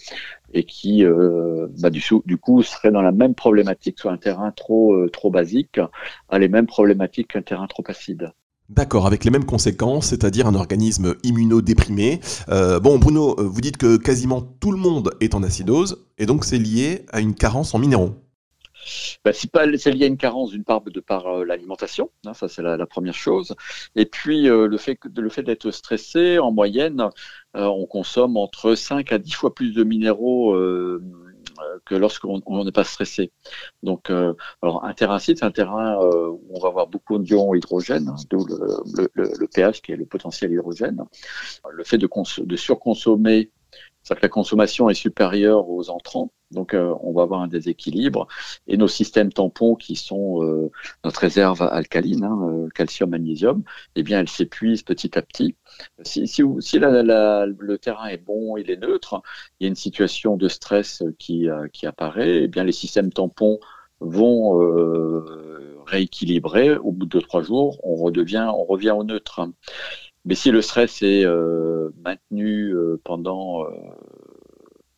et 0.55 0.65
qui, 0.65 1.05
bah, 1.79 1.91
du, 1.91 2.39
coup, 2.39 2.63
seraient 2.63 2.93
dans 2.93 3.03
la 3.03 3.13
même 3.13 3.35
problématique, 3.35 3.99
soit 3.99 4.13
un 4.13 4.17
terrain 4.17 4.53
trop, 4.53 5.09
trop 5.09 5.31
basique, 5.31 5.81
a 6.29 6.39
les 6.39 6.49
mêmes 6.49 6.67
problématiques 6.67 7.33
qu'un 7.33 7.43
terrain 7.43 7.67
trop 7.67 7.85
acide. 7.89 8.33
D'accord, 8.71 9.07
avec 9.07 9.25
les 9.25 9.31
mêmes 9.31 9.45
conséquences, 9.45 10.07
c'est-à-dire 10.07 10.47
un 10.47 10.55
organisme 10.55 11.17
immunodéprimé. 11.23 12.21
Euh, 12.49 12.81
bon, 12.81 12.99
Bruno, 12.99 13.39
euh, 13.39 13.43
vous 13.43 13.61
dites 13.61 13.77
que 13.77 13.99
quasiment 13.99 14.41
tout 14.41 14.73
le 14.73 14.79
monde 14.79 15.11
est 15.21 15.35
en 15.35 15.43
acidose, 15.43 16.07
et 16.17 16.25
donc 16.25 16.47
c'est 16.47 16.57
lié 16.57 17.05
à 17.13 17.21
une 17.21 17.35
carence 17.35 17.75
en 17.75 17.79
minéraux. 17.79 18.15
Bah, 19.25 19.33
c'est 19.33 19.93
lié 19.93 20.05
à 20.05 20.09
une 20.09 20.17
carence 20.17 20.51
d'une 20.51 20.65
part 20.65 20.81
de 20.83 21.01
par 21.01 21.27
euh, 21.27 21.45
l'alimentation, 21.45 22.11
hein, 22.27 22.35
ça 22.35 22.49
c'est 22.49 22.63
la, 22.63 22.87
première 22.87 23.15
chose, 23.15 23.55
et 23.97 24.07
puis 24.07 24.43
le 24.45 24.77
fait, 24.77 24.99
le 25.17 25.29
fait 25.29 25.43
d'être 25.43 25.71
stressé, 25.71 26.39
en 26.39 26.53
moyenne, 26.53 27.09
on 27.55 27.87
consomme 27.87 28.37
entre 28.37 28.75
5 28.75 29.13
à 29.13 29.19
10 29.19 29.33
fois 29.33 29.55
plus 29.55 29.73
de 29.73 29.85
minéraux 29.85 30.55
euh, 31.61 31.79
que 31.85 31.95
lorsqu'on 31.95 32.65
n'est 32.65 32.73
pas 32.73 32.85
stressé. 32.85 33.31
Donc, 33.83 34.11
euh, 34.11 34.35
alors 34.63 34.85
un 34.85 34.95
terrain 34.95 35.17
acide, 35.17 35.39
c'est 35.39 35.45
un 35.45 35.51
terrain 35.51 36.03
euh, 36.03 36.29
où 36.29 36.43
on 36.51 36.61
va 36.61 36.69
avoir 36.69 36.87
beaucoup 36.89 37.19
d'ions 37.19 37.55
hydrogène, 37.55 38.09
hein, 38.09 38.17
d'où 38.31 38.45
le, 38.47 39.47
pH 39.47 39.83
qui 39.83 39.93
est 39.93 39.97
le 39.97 40.07
potentiel 40.07 40.53
hydrogène. 40.53 41.05
Le 41.71 41.85
fait 41.85 41.99
de 41.99 42.57
surconsommer 42.57 43.51
c'est-à-dire 44.05 44.21
que 44.21 44.27
la 44.27 44.31
consommation 44.31 44.91
est 44.91 44.95
supérieure 44.95 45.69
aux 45.71 45.89
entrants, 45.89 46.31
donc 46.51 46.75
euh, 46.75 46.95
on 47.01 47.13
va 47.13 47.23
avoir 47.23 47.41
un 47.41 47.49
déséquilibre. 47.49 48.29
Et 48.67 48.77
nos 48.77 48.87
systèmes 48.87 49.33
tampons, 49.33 49.75
qui 49.77 49.97
sont 49.97 50.45
euh, 50.45 50.71
notre 51.05 51.21
réserve 51.21 51.63
alcaline, 51.63 52.23
hein, 52.23 52.39
euh, 52.51 52.69
calcium, 52.75 53.11
magnésium, 53.11 53.63
eh 53.97 54.03
bien, 54.03 54.21
elles 54.21 54.29
s'épuisent 54.29 54.83
petit 54.83 55.17
à 55.19 55.23
petit. 55.23 55.57
Si, 56.03 56.21
le 56.39 57.77
terrain 57.77 58.07
est 58.09 58.19
bon, 58.19 58.59
il 58.59 58.71
est 58.71 58.77
neutre, 58.77 59.23
il 59.59 59.65
y 59.65 59.67
a 59.67 59.69
une 59.69 59.75
situation 59.75 60.37
de 60.37 60.49
stress 60.49 61.03
qui, 61.19 61.49
qui 61.73 61.87
apparaît, 61.87 62.43
eh 62.45 62.49
bien, 62.49 62.65
les 62.65 62.73
systèmes 62.73 63.11
tampons 63.13 63.59
vont 64.01 64.61
rééquilibrer. 65.87 66.77
Au 66.77 66.93
bout 66.93 67.07
de 67.07 67.21
trois 67.21 67.43
jours, 67.43 67.81
on 67.83 67.97
redevient, 67.97 68.51
on 68.55 68.65
revient 68.65 68.91
au 68.91 69.05
neutre. 69.05 69.49
Mais 70.25 70.35
si 70.35 70.51
le 70.51 70.63
stress 70.63 71.03
est 71.03 71.25
euh, 71.25 71.91
maintenu 72.03 72.75
euh, 72.75 73.01
pendant 73.05 73.65
euh, 73.65 73.71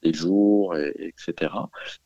des 0.03 0.13
jours, 0.13 0.77
etc., 0.77 1.53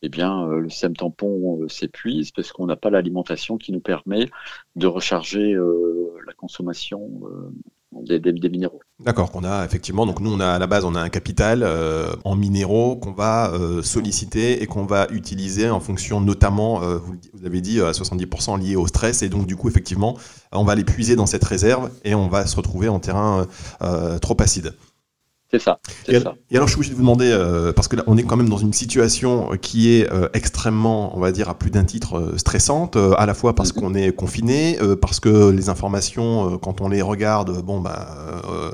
eh 0.03 0.09
bien, 0.09 0.47
le 0.47 0.71
système 0.71 0.97
tampon 0.97 1.69
s'épuise 1.69 2.31
parce 2.33 2.53
qu'on 2.53 2.67
n'a 2.67 2.77
pas 2.77 2.89
l'alimentation 2.89 3.59
qui 3.59 3.73
nous 3.73 3.81
permet 3.81 4.31
de 4.77 4.87
recharger 4.87 5.55
la 5.55 6.33
consommation 6.33 7.21
des, 7.93 8.49
minéraux. 8.49 8.81
D'accord, 9.01 9.31
qu'on 9.31 9.45
a 9.45 9.65
effectivement, 9.65 10.07
donc 10.07 10.21
nous 10.21 10.33
on 10.33 10.41
a 10.41 10.47
à 10.47 10.59
la 10.59 10.67
base 10.67 10.85
on 10.85 10.95
a 10.95 11.01
un 11.01 11.09
capital 11.09 11.63
euh, 11.63 12.13
en 12.25 12.37
minéraux 12.37 12.97
qu'on 12.97 13.13
va 13.13 13.51
euh, 13.53 13.83
solliciter 13.83 14.63
et 14.63 14.67
qu'on 14.67 14.85
va 14.85 15.09
utiliser 15.11 15.71
en 15.71 15.81
fonction 15.81 16.21
notamment, 16.21 16.83
euh, 16.83 16.99
vous, 16.99 17.17
vous, 17.33 17.47
avez 17.47 17.61
dit, 17.61 17.81
à 17.81 17.91
70% 17.91 18.61
lié 18.61 18.77
au 18.77 18.87
stress 18.87 19.23
et 19.23 19.29
donc 19.29 19.47
du 19.47 19.57
coup 19.57 19.69
effectivement 19.69 20.17
on 20.53 20.65
va 20.65 20.75
l'épuiser 20.75 21.17
dans 21.17 21.27
cette 21.27 21.45
réserve 21.45 21.91
et 22.05 22.15
on 22.15 22.29
va 22.29 22.47
se 22.47 22.57
retrouver 22.57 22.89
en 22.89 23.01
terrain 23.01 23.47
trop 24.21 24.37
acide. 24.41 24.75
C'est 25.51 25.59
ça. 25.59 25.81
Et, 26.07 26.15
et, 26.15 26.57
alors, 26.57 26.69
je 26.69 26.77
voulais 26.77 26.91
vous 26.91 27.01
demander, 27.01 27.31
euh, 27.33 27.73
parce 27.73 27.89
que 27.89 27.97
là, 27.97 28.05
on 28.07 28.17
est 28.17 28.23
quand 28.23 28.37
même 28.37 28.49
dans 28.49 28.59
une 28.59 28.73
situation 28.73 29.51
qui 29.61 29.93
est 29.93 30.11
euh, 30.13 30.29
extrêmement, 30.33 31.17
on 31.17 31.21
va 31.21 31.33
dire, 31.33 31.49
à 31.49 31.59
plus 31.59 31.71
d'un 31.71 31.83
titre 31.83 32.19
euh, 32.19 32.39
stressante, 32.39 32.97
à 32.97 33.27
la 33.27 33.35
fois 33.35 33.57
parce 33.57 33.73
mm-hmm. 33.73 33.81
qu'on 33.81 33.95
est 33.95 34.13
confiné, 34.13 34.79
parce 35.01 35.19
que 35.19 35.51
les 35.51 35.69
informations, 35.69 36.59
quand 36.59 36.81
on 36.81 36.89
les 36.89 37.03
regarde, 37.03 37.63
bon, 37.63 37.81
bah, 37.81 38.17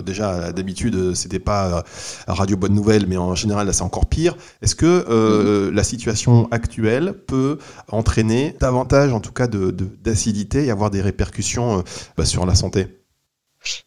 déjà, 0.04 0.52
d'habitude, 0.52 1.14
c'était 1.14 1.38
pas 1.38 1.84
Radio 2.26 2.56
Bonne 2.56 2.74
Nouvelle, 2.74 3.06
mais 3.06 3.16
en 3.16 3.34
général, 3.34 3.66
là, 3.66 3.72
c'est 3.72 3.82
encore 3.82 4.06
pire. 4.06 4.36
Est-ce 4.60 4.74
que 4.74 5.04
mm-hmm. 5.08 5.74
la 5.74 5.84
situation 5.84 6.48
actuelle 6.50 7.14
peut 7.26 7.58
entraîner 7.90 8.54
davantage, 8.60 9.12
en 9.12 9.20
tout 9.20 9.32
cas, 9.32 9.46
d'acidité 9.46 10.62
de, 10.62 10.64
et 10.66 10.70
avoir 10.70 10.90
des 10.90 11.00
répercussions 11.00 11.82
bah, 12.16 12.26
sur 12.26 12.44
la 12.44 12.54
santé? 12.54 12.95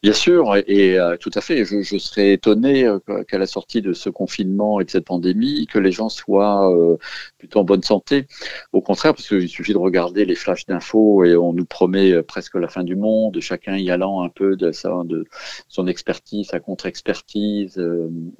Bien 0.01 0.13
sûr, 0.13 0.55
et, 0.67 0.99
euh, 0.99 1.17
tout 1.17 1.31
à 1.33 1.41
fait. 1.41 1.65
Je, 1.65 1.97
serais 1.97 2.33
étonné 2.33 2.85
euh, 2.85 2.99
qu'à 3.27 3.37
la 3.37 3.45
sortie 3.45 3.81
de 3.81 3.93
ce 3.93 4.09
confinement 4.09 4.79
et 4.79 4.85
de 4.85 4.89
cette 4.89 5.05
pandémie, 5.05 5.67
que 5.67 5.79
les 5.79 5.91
gens 5.91 6.09
soient 6.09 6.73
euh, 6.73 6.97
plutôt 7.37 7.59
en 7.59 7.63
bonne 7.63 7.83
santé. 7.83 8.27
Au 8.73 8.81
contraire, 8.81 9.13
parce 9.13 9.27
qu'il 9.27 9.49
suffit 9.49 9.73
de 9.73 9.77
regarder 9.77 10.25
les 10.25 10.35
flashs 10.35 10.65
d'infos 10.65 11.23
et 11.23 11.35
on 11.35 11.53
nous 11.53 11.65
promet 11.65 12.21
presque 12.23 12.55
la 12.55 12.67
fin 12.67 12.83
du 12.83 12.95
monde, 12.95 13.39
chacun 13.39 13.77
y 13.77 13.91
allant 13.91 14.21
un 14.23 14.29
peu 14.29 14.55
de, 14.55 14.71
sa, 14.71 14.89
de 15.05 15.25
son 15.67 15.87
expertise, 15.87 16.47
sa 16.47 16.59
contre-expertise, 16.59 17.81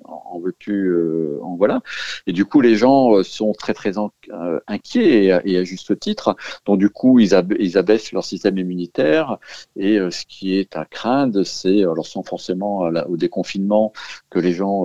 en 0.06 0.40
veux-tu, 0.40 0.96
en 1.42 1.56
voilà. 1.56 1.82
Et 2.28 2.34
du 2.34 2.46
coup, 2.46 2.62
les 2.62 2.76
gens 2.76 3.24
sont 3.24 3.54
très 3.54 3.74
très 3.74 3.94
inquiets 4.68 5.42
et, 5.46 5.58
à 5.58 5.64
juste 5.64 6.00
titre. 6.00 6.36
Donc 6.66 6.80
du 6.80 6.90
coup, 6.90 7.20
ils, 7.20 7.32
ils 7.60 7.78
abaissent 7.78 8.12
leur 8.12 8.26
système 8.26 8.58
immunitaire 8.58 9.38
et 9.76 9.98
ce 10.10 10.26
qui 10.26 10.58
est 10.58 10.76
à 10.76 10.86
craindre 10.86 11.29
c'est, 11.44 11.82
alors 11.82 12.08
sans 12.08 12.24
forcément 12.24 12.90
au 13.08 13.18
déconfinement, 13.18 13.94
que 14.30 14.40
les 14.40 14.54
gens 14.54 14.84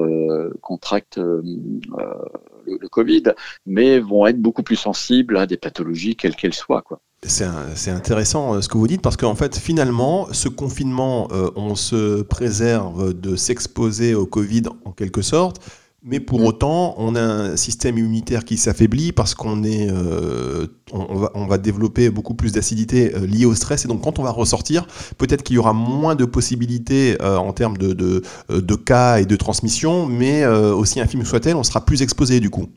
contractent 0.60 1.18
le, 1.18 2.88
Covid, 2.90 3.24
mais 3.66 3.98
vont 3.98 4.26
être 4.26 4.40
beaucoup 4.40 4.62
plus 4.62 4.76
sensibles 4.76 5.36
à 5.36 5.46
des 5.46 5.56
pathologies, 5.56 6.16
quelles 6.16 6.34
qu'elles 6.34 6.54
soient. 6.54 6.82
C'est 7.22 7.90
intéressant 7.90 8.60
ce 8.60 8.68
que 8.68 8.78
vous 8.78 8.86
dites 8.86 9.02
parce 9.02 9.16
qu'en 9.16 9.34
fait, 9.34 9.56
finalement, 9.56 10.28
ce 10.32 10.48
confinement, 10.48 11.28
on 11.56 11.74
se 11.74 12.22
préserve 12.22 13.12
de 13.14 13.36
s'exposer 13.36 14.14
au 14.14 14.26
Covid 14.26 14.64
en 14.84 14.92
quelque 14.92 15.22
sorte. 15.22 15.60
Mais 16.06 16.20
pour 16.20 16.40
mm. 16.40 16.44
autant, 16.44 16.94
on 16.98 17.14
a 17.14 17.22
un 17.22 17.56
système 17.56 17.96
immunitaire 17.96 18.44
qui 18.44 18.58
s'affaiblit 18.58 19.12
parce 19.12 19.34
qu'on 19.34 19.64
est, 19.64 19.90
euh, 19.90 20.66
on, 20.92 21.14
va, 21.14 21.30
on, 21.34 21.46
va, 21.46 21.56
développer 21.56 22.10
beaucoup 22.10 22.34
plus 22.34 22.52
d'acidité 22.52 23.14
euh, 23.14 23.26
liée 23.26 23.46
au 23.46 23.54
stress. 23.54 23.86
Et 23.86 23.88
donc, 23.88 24.02
quand 24.02 24.18
on 24.18 24.22
va 24.22 24.30
ressortir, 24.30 24.86
peut-être 25.16 25.42
qu'il 25.42 25.56
y 25.56 25.58
aura 25.58 25.72
moins 25.72 26.14
de 26.14 26.26
possibilités 26.26 27.16
euh, 27.22 27.38
en 27.38 27.54
termes 27.54 27.78
de, 27.78 27.94
de, 27.94 28.22
de, 28.50 28.74
cas 28.74 29.18
et 29.18 29.24
de 29.24 29.36
transmission, 29.36 30.04
mais 30.04 30.44
aussi 30.46 31.00
infime 31.00 31.24
soit-elle, 31.24 31.56
on 31.56 31.62
sera 31.62 31.84
plus 31.84 32.02
exposé 32.02 32.38
du 32.38 32.50
coup. 32.50 32.68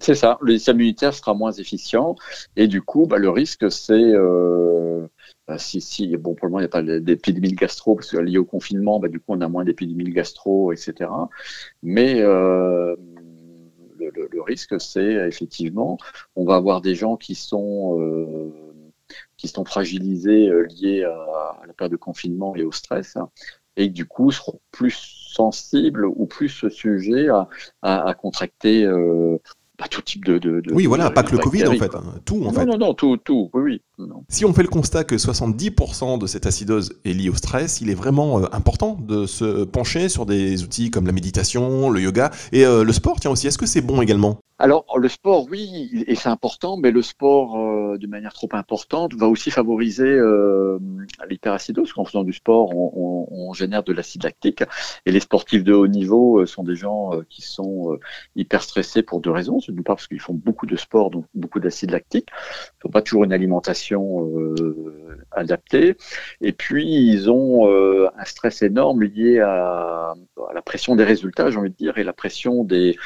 C'est 0.00 0.14
ça, 0.14 0.38
le 0.40 0.54
système 0.54 0.76
immunitaire 0.76 1.12
sera 1.12 1.34
moins 1.34 1.52
efficient 1.52 2.16
et 2.56 2.66
du 2.66 2.80
coup, 2.80 3.06
bah, 3.06 3.18
le 3.18 3.28
risque, 3.28 3.70
c'est 3.70 4.12
bah, 5.46 5.58
si, 5.58 5.80
si, 5.80 6.16
bon, 6.16 6.34
pour 6.34 6.46
le 6.46 6.52
moment, 6.52 6.60
il 6.60 6.62
n'y 6.62 6.66
a 6.66 6.68
pas 6.68 6.82
d'épidémie 7.00 7.50
de 7.50 7.56
gastro, 7.56 7.94
parce 7.96 8.10
que 8.10 8.16
lié 8.16 8.38
au 8.38 8.44
confinement, 8.44 8.98
bah, 8.98 9.08
du 9.08 9.18
coup, 9.18 9.26
on 9.28 9.40
a 9.40 9.48
moins 9.48 9.64
d'épidémie 9.64 10.04
de 10.04 10.10
gastro, 10.10 10.72
etc. 10.72 11.10
Mais 11.82 12.20
euh, 12.20 12.96
le, 13.98 14.10
le, 14.10 14.28
le, 14.30 14.42
risque, 14.42 14.80
c'est 14.80 15.12
effectivement, 15.28 15.98
on 16.36 16.44
va 16.44 16.56
avoir 16.56 16.80
des 16.80 16.94
gens 16.94 17.16
qui 17.16 17.34
sont 17.34 18.00
euh, 18.00 18.52
qui 19.36 19.48
sont 19.48 19.64
fragilisés 19.64 20.48
euh, 20.48 20.66
liés 20.66 21.04
à, 21.04 21.62
la 21.66 21.72
période 21.74 21.92
de 21.92 21.96
confinement 21.96 22.56
et 22.56 22.62
au 22.62 22.72
stress, 22.72 23.18
et 23.76 23.88
du 23.88 24.06
coup 24.06 24.30
seront 24.30 24.60
plus 24.70 25.30
sensibles 25.34 26.06
ou 26.06 26.26
plus 26.26 26.68
sujets 26.70 27.28
à, 27.28 27.48
à, 27.82 28.08
à 28.08 28.14
contracter 28.14 28.84
euh, 28.84 29.38
bah, 29.78 29.86
tout 29.90 30.02
type 30.02 30.24
de, 30.24 30.38
de, 30.38 30.62
Oui, 30.72 30.86
voilà, 30.86 31.10
pas 31.10 31.24
que 31.24 31.32
le 31.32 31.38
Covid 31.38 31.66
en 31.66 31.72
fait, 31.72 31.94
hein. 31.94 32.04
tout 32.24 32.36
en 32.36 32.52
non, 32.52 32.52
fait. 32.52 32.64
Non, 32.64 32.78
non, 32.78 32.94
tout, 32.94 33.16
tout, 33.16 33.50
oui, 33.54 33.80
oui. 33.98 34.06
Si 34.28 34.44
on 34.44 34.52
fait 34.52 34.62
le 34.62 34.68
constat 34.68 35.02
que 35.02 35.16
70% 35.16 36.18
de 36.18 36.26
cette 36.26 36.46
acidose 36.46 37.00
est 37.04 37.12
liée 37.12 37.28
au 37.28 37.34
stress, 37.34 37.80
il 37.80 37.90
est 37.90 37.94
vraiment 37.94 38.40
euh, 38.40 38.46
important 38.52 38.96
de 39.00 39.26
se 39.26 39.64
pencher 39.64 40.08
sur 40.08 40.26
des 40.26 40.62
outils 40.62 40.90
comme 40.90 41.06
la 41.06 41.12
méditation, 41.12 41.90
le 41.90 42.00
yoga 42.00 42.30
et 42.52 42.64
euh, 42.64 42.84
le 42.84 42.92
sport, 42.92 43.18
tiens 43.18 43.32
aussi. 43.32 43.48
Est-ce 43.48 43.58
que 43.58 43.66
c'est 43.66 43.80
bon 43.80 44.00
également? 44.00 44.38
Alors, 44.60 44.86
le 44.98 45.08
sport, 45.08 45.48
oui, 45.50 46.04
et 46.06 46.14
c'est 46.14 46.28
important, 46.28 46.76
mais 46.76 46.92
le 46.92 47.02
sport, 47.02 47.58
euh, 47.58 47.98
de 47.98 48.06
manière 48.06 48.32
trop 48.32 48.48
importante, 48.52 49.12
va 49.14 49.26
aussi 49.28 49.50
favoriser 49.50 50.04
euh, 50.04 50.78
l'hyperacidose. 51.28 51.92
En 51.96 52.04
faisant 52.04 52.22
du 52.22 52.32
sport, 52.32 52.70
on, 52.72 53.52
génère 53.52 53.82
de 53.82 53.92
l'acide 53.92 54.22
lactique. 54.24 54.62
Et 55.06 55.12
les 55.12 55.20
sportifs 55.20 55.64
de 55.64 55.72
haut 55.72 55.86
niveau 55.88 56.40
euh, 56.40 56.46
sont 56.46 56.62
des 56.62 56.76
gens 56.76 57.14
euh, 57.14 57.22
qui 57.28 57.42
sont 57.42 57.98
hyper 58.36 58.62
stressés 58.62 59.02
pour 59.02 59.20
deux 59.20 59.30
raisons. 59.30 59.58
D'une 59.58 59.82
part, 59.82 59.96
parce 59.96 60.06
qu'ils 60.08 60.20
font 60.20 60.34
beaucoup 60.34 60.66
de 60.66 60.76
sport, 60.76 61.10
donc 61.10 61.26
beaucoup 61.34 61.58
d'acide 61.60 61.90
lactique. 61.90 62.28
N'ont 62.84 62.90
pas 62.90 63.02
toujours 63.02 63.24
une 63.24 63.32
alimentation 63.32 64.30
adaptée. 65.32 65.96
Et 66.40 66.52
puis, 66.52 66.86
ils 66.86 67.30
ont 67.30 67.66
un 67.66 68.24
stress 68.24 68.62
énorme 68.62 69.02
lié 69.02 69.40
à, 69.40 70.14
la 70.54 70.62
pression 70.62 70.96
des 70.96 71.04
résultats, 71.04 71.50
j'ai 71.50 71.58
envie 71.58 71.70
de 71.70 71.76
dire, 71.76 71.98
et 71.98 72.04
la 72.04 72.12
pression 72.12 72.64
des, 72.64 72.96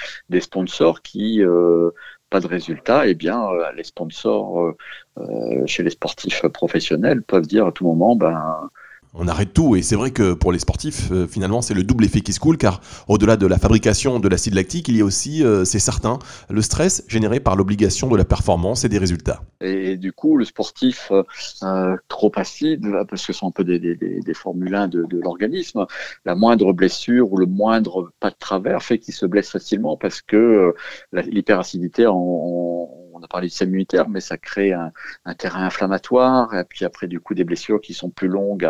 sponsors 0.41 1.03
qui 1.03 1.43
euh, 1.43 1.91
pas 2.31 2.41
de 2.41 2.47
résultat, 2.47 3.07
eh 3.07 3.15
bien, 3.15 3.49
euh, 3.51 3.73
les 3.73 3.85
sponsors 3.85 4.75
euh, 5.19 5.67
chez 5.67 5.83
les 5.83 5.91
sportifs 5.91 6.47
professionnels 6.49 7.23
peuvent 7.23 7.47
dire 7.47 7.67
à 7.67 7.73
tout 7.73 7.87
moment, 7.87 8.17
ben, 8.17 8.71
on 9.15 9.29
arrête 9.29 9.53
tout. 9.53 9.77
Et 9.77 9.83
c'est 9.83 9.97
vrai 9.97 10.11
que 10.11 10.35
pour 10.35 10.53
les 10.53 10.59
sportifs, 10.59 11.11
euh, 11.11 11.27
finalement, 11.27 11.63
c'est 11.63 11.75
le 11.75 11.83
double 11.83 12.05
effet 12.05 12.21
qui 12.21 12.33
se 12.33 12.41
coule, 12.41 12.57
car 12.57 12.81
au-delà 13.09 13.37
de 13.37 13.47
la 13.47 13.59
fabrication 13.59 14.21
de 14.21 14.29
l'acide 14.29 14.55
lactique, 14.55 14.89
il 14.89 14.97
y 14.97 15.01
a 15.01 15.05
aussi, 15.05 15.45
euh, 15.45 15.65
c'est 15.65 15.79
certain, 15.79 16.19
le 16.49 16.63
stress 16.63 17.05
généré 17.09 17.41
par 17.41 17.57
l'obligation 17.57 18.09
de 18.09 18.17
la 18.17 18.25
performance 18.25 18.85
et 18.85 18.89
des 18.89 18.99
résultats. 18.99 19.43
Et 19.61 19.97
du 19.97 20.13
coup, 20.13 20.37
le 20.37 20.45
sportif 20.45 21.13
euh, 21.13 21.97
trop 22.09 22.33
acide, 22.37 22.87
parce 23.09 23.27
que 23.27 23.33
ce 23.33 23.39
sont 23.39 23.49
un 23.49 23.53
peu 23.53 23.65
des, 23.65 23.79
des, 23.79 23.95
des, 23.97 24.35
formules 24.35 24.75
1 24.75 24.89
de, 24.89 25.05
de 25.05 25.21
l'organisme, 25.21 25.87
la 26.25 26.35
moindre 26.35 26.73
blessure 26.73 27.33
ou 27.33 27.39
le 27.39 27.47
moindre 27.47 28.13
pas 28.21 28.31
de 28.31 28.37
travers 28.39 28.83
fait 28.83 28.99
qu'il 28.99 29.15
se 29.15 29.27
blesse 29.27 29.51
facilement 29.51 29.97
parce 29.97 30.23
que 30.23 30.75
l'hyperacidité 31.13 32.07
en 32.07 32.89
on 33.19 33.25
a 33.25 33.29
parlé 33.29 33.47
du 33.47 33.51
système 33.51 33.71
immunitaire, 33.71 34.09
mais 34.09 34.21
ça 34.21 34.37
crée 34.37 34.73
un, 34.73 34.93
terrain 35.37 35.65
inflammatoire, 35.65 36.55
et 36.55 36.65
puis 36.65 36.85
après, 36.85 37.07
du 37.07 37.21
coup, 37.21 37.35
des 37.35 37.45
blessures 37.45 37.81
qui 37.81 37.95
sont 37.95 38.11
plus 38.11 38.29
longues 38.29 38.65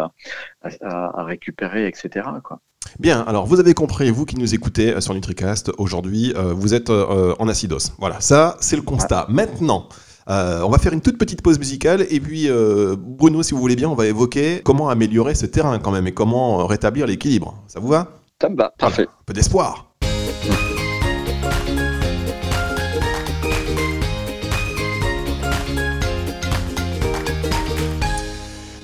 à, 0.62 1.22
récupérer, 1.24 1.86
etc. 1.86 2.28
Quoi. 2.42 2.60
Bien, 2.98 3.20
alors 3.22 3.46
vous 3.46 3.60
avez 3.60 3.74
compris, 3.74 4.10
vous 4.10 4.24
qui 4.24 4.36
nous 4.36 4.54
écoutez 4.54 4.94
euh, 4.94 5.00
sur 5.00 5.14
NutriCast, 5.14 5.72
aujourd'hui, 5.78 6.32
euh, 6.36 6.52
vous 6.54 6.74
êtes 6.74 6.90
euh, 6.90 7.34
en 7.38 7.48
acidose. 7.48 7.92
Voilà, 7.98 8.20
ça, 8.20 8.56
c'est 8.60 8.76
le 8.76 8.82
constat. 8.82 9.26
Maintenant, 9.28 9.88
on 10.26 10.68
va 10.68 10.78
faire 10.78 10.92
une 10.92 11.00
toute 11.00 11.16
petite 11.16 11.40
pause 11.40 11.58
musicale 11.58 12.06
et 12.10 12.20
puis 12.20 12.50
Bruno, 12.98 13.42
si 13.42 13.54
vous 13.54 13.60
voulez 13.60 13.76
bien, 13.76 13.88
on 13.88 13.94
va 13.94 14.06
évoquer 14.06 14.60
comment 14.62 14.90
améliorer 14.90 15.34
ce 15.34 15.46
terrain 15.46 15.78
quand 15.78 15.90
même 15.90 16.06
et 16.06 16.12
comment 16.12 16.66
rétablir 16.66 17.06
l'équilibre. 17.06 17.62
Ça 17.66 17.80
vous 17.80 17.88
va? 17.88 18.08
Ça 18.38 18.50
me 18.50 18.56
va, 18.56 18.74
parfait. 18.78 19.06
un 19.06 19.24
peu 19.24 19.32
d'espoir. 19.32 19.87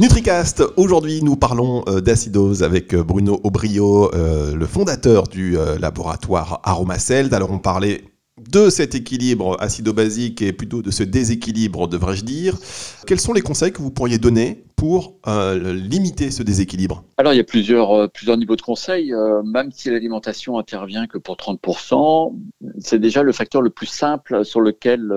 NutriCast, 0.00 0.64
aujourd'hui 0.76 1.22
nous 1.22 1.36
parlons 1.36 1.84
euh, 1.86 2.00
d'acidose 2.00 2.64
avec 2.64 2.94
euh, 2.94 3.04
Bruno 3.04 3.40
Aubrio, 3.44 4.12
euh, 4.12 4.52
le 4.56 4.66
fondateur 4.66 5.28
du 5.28 5.56
laboratoire 5.78 6.60
Aromaceld. 6.64 7.32
Alors 7.32 7.52
on 7.52 7.60
parlait 7.60 8.02
de 8.50 8.70
cet 8.70 8.96
équilibre 8.96 9.56
acido-basique 9.60 10.42
et 10.42 10.52
plutôt 10.52 10.82
de 10.82 10.90
ce 10.90 11.04
déséquilibre, 11.04 11.86
devrais-je 11.86 12.24
dire. 12.24 12.58
Quels 13.06 13.20
sont 13.20 13.32
les 13.32 13.40
conseils 13.40 13.72
que 13.72 13.80
vous 13.80 13.92
pourriez 13.92 14.18
donner 14.18 14.64
pour 14.74 15.14
limiter 15.24 16.32
ce 16.32 16.42
déséquilibre? 16.42 17.04
Alors 17.16 17.32
il 17.32 17.36
y 17.36 17.40
a 17.40 17.44
plusieurs, 17.44 18.10
plusieurs 18.10 18.36
niveaux 18.36 18.56
de 18.56 18.62
conseils. 18.62 19.14
même 19.44 19.70
si 19.70 19.88
l'alimentation 19.88 20.58
intervient 20.58 21.06
que 21.06 21.16
pour 21.16 21.36
30%, 21.36 22.34
c'est 22.80 22.98
déjà 22.98 23.22
le 23.22 23.30
facteur 23.30 23.62
le 23.62 23.70
plus 23.70 23.86
simple 23.86 24.44
sur 24.44 24.60
lequel 24.60 25.12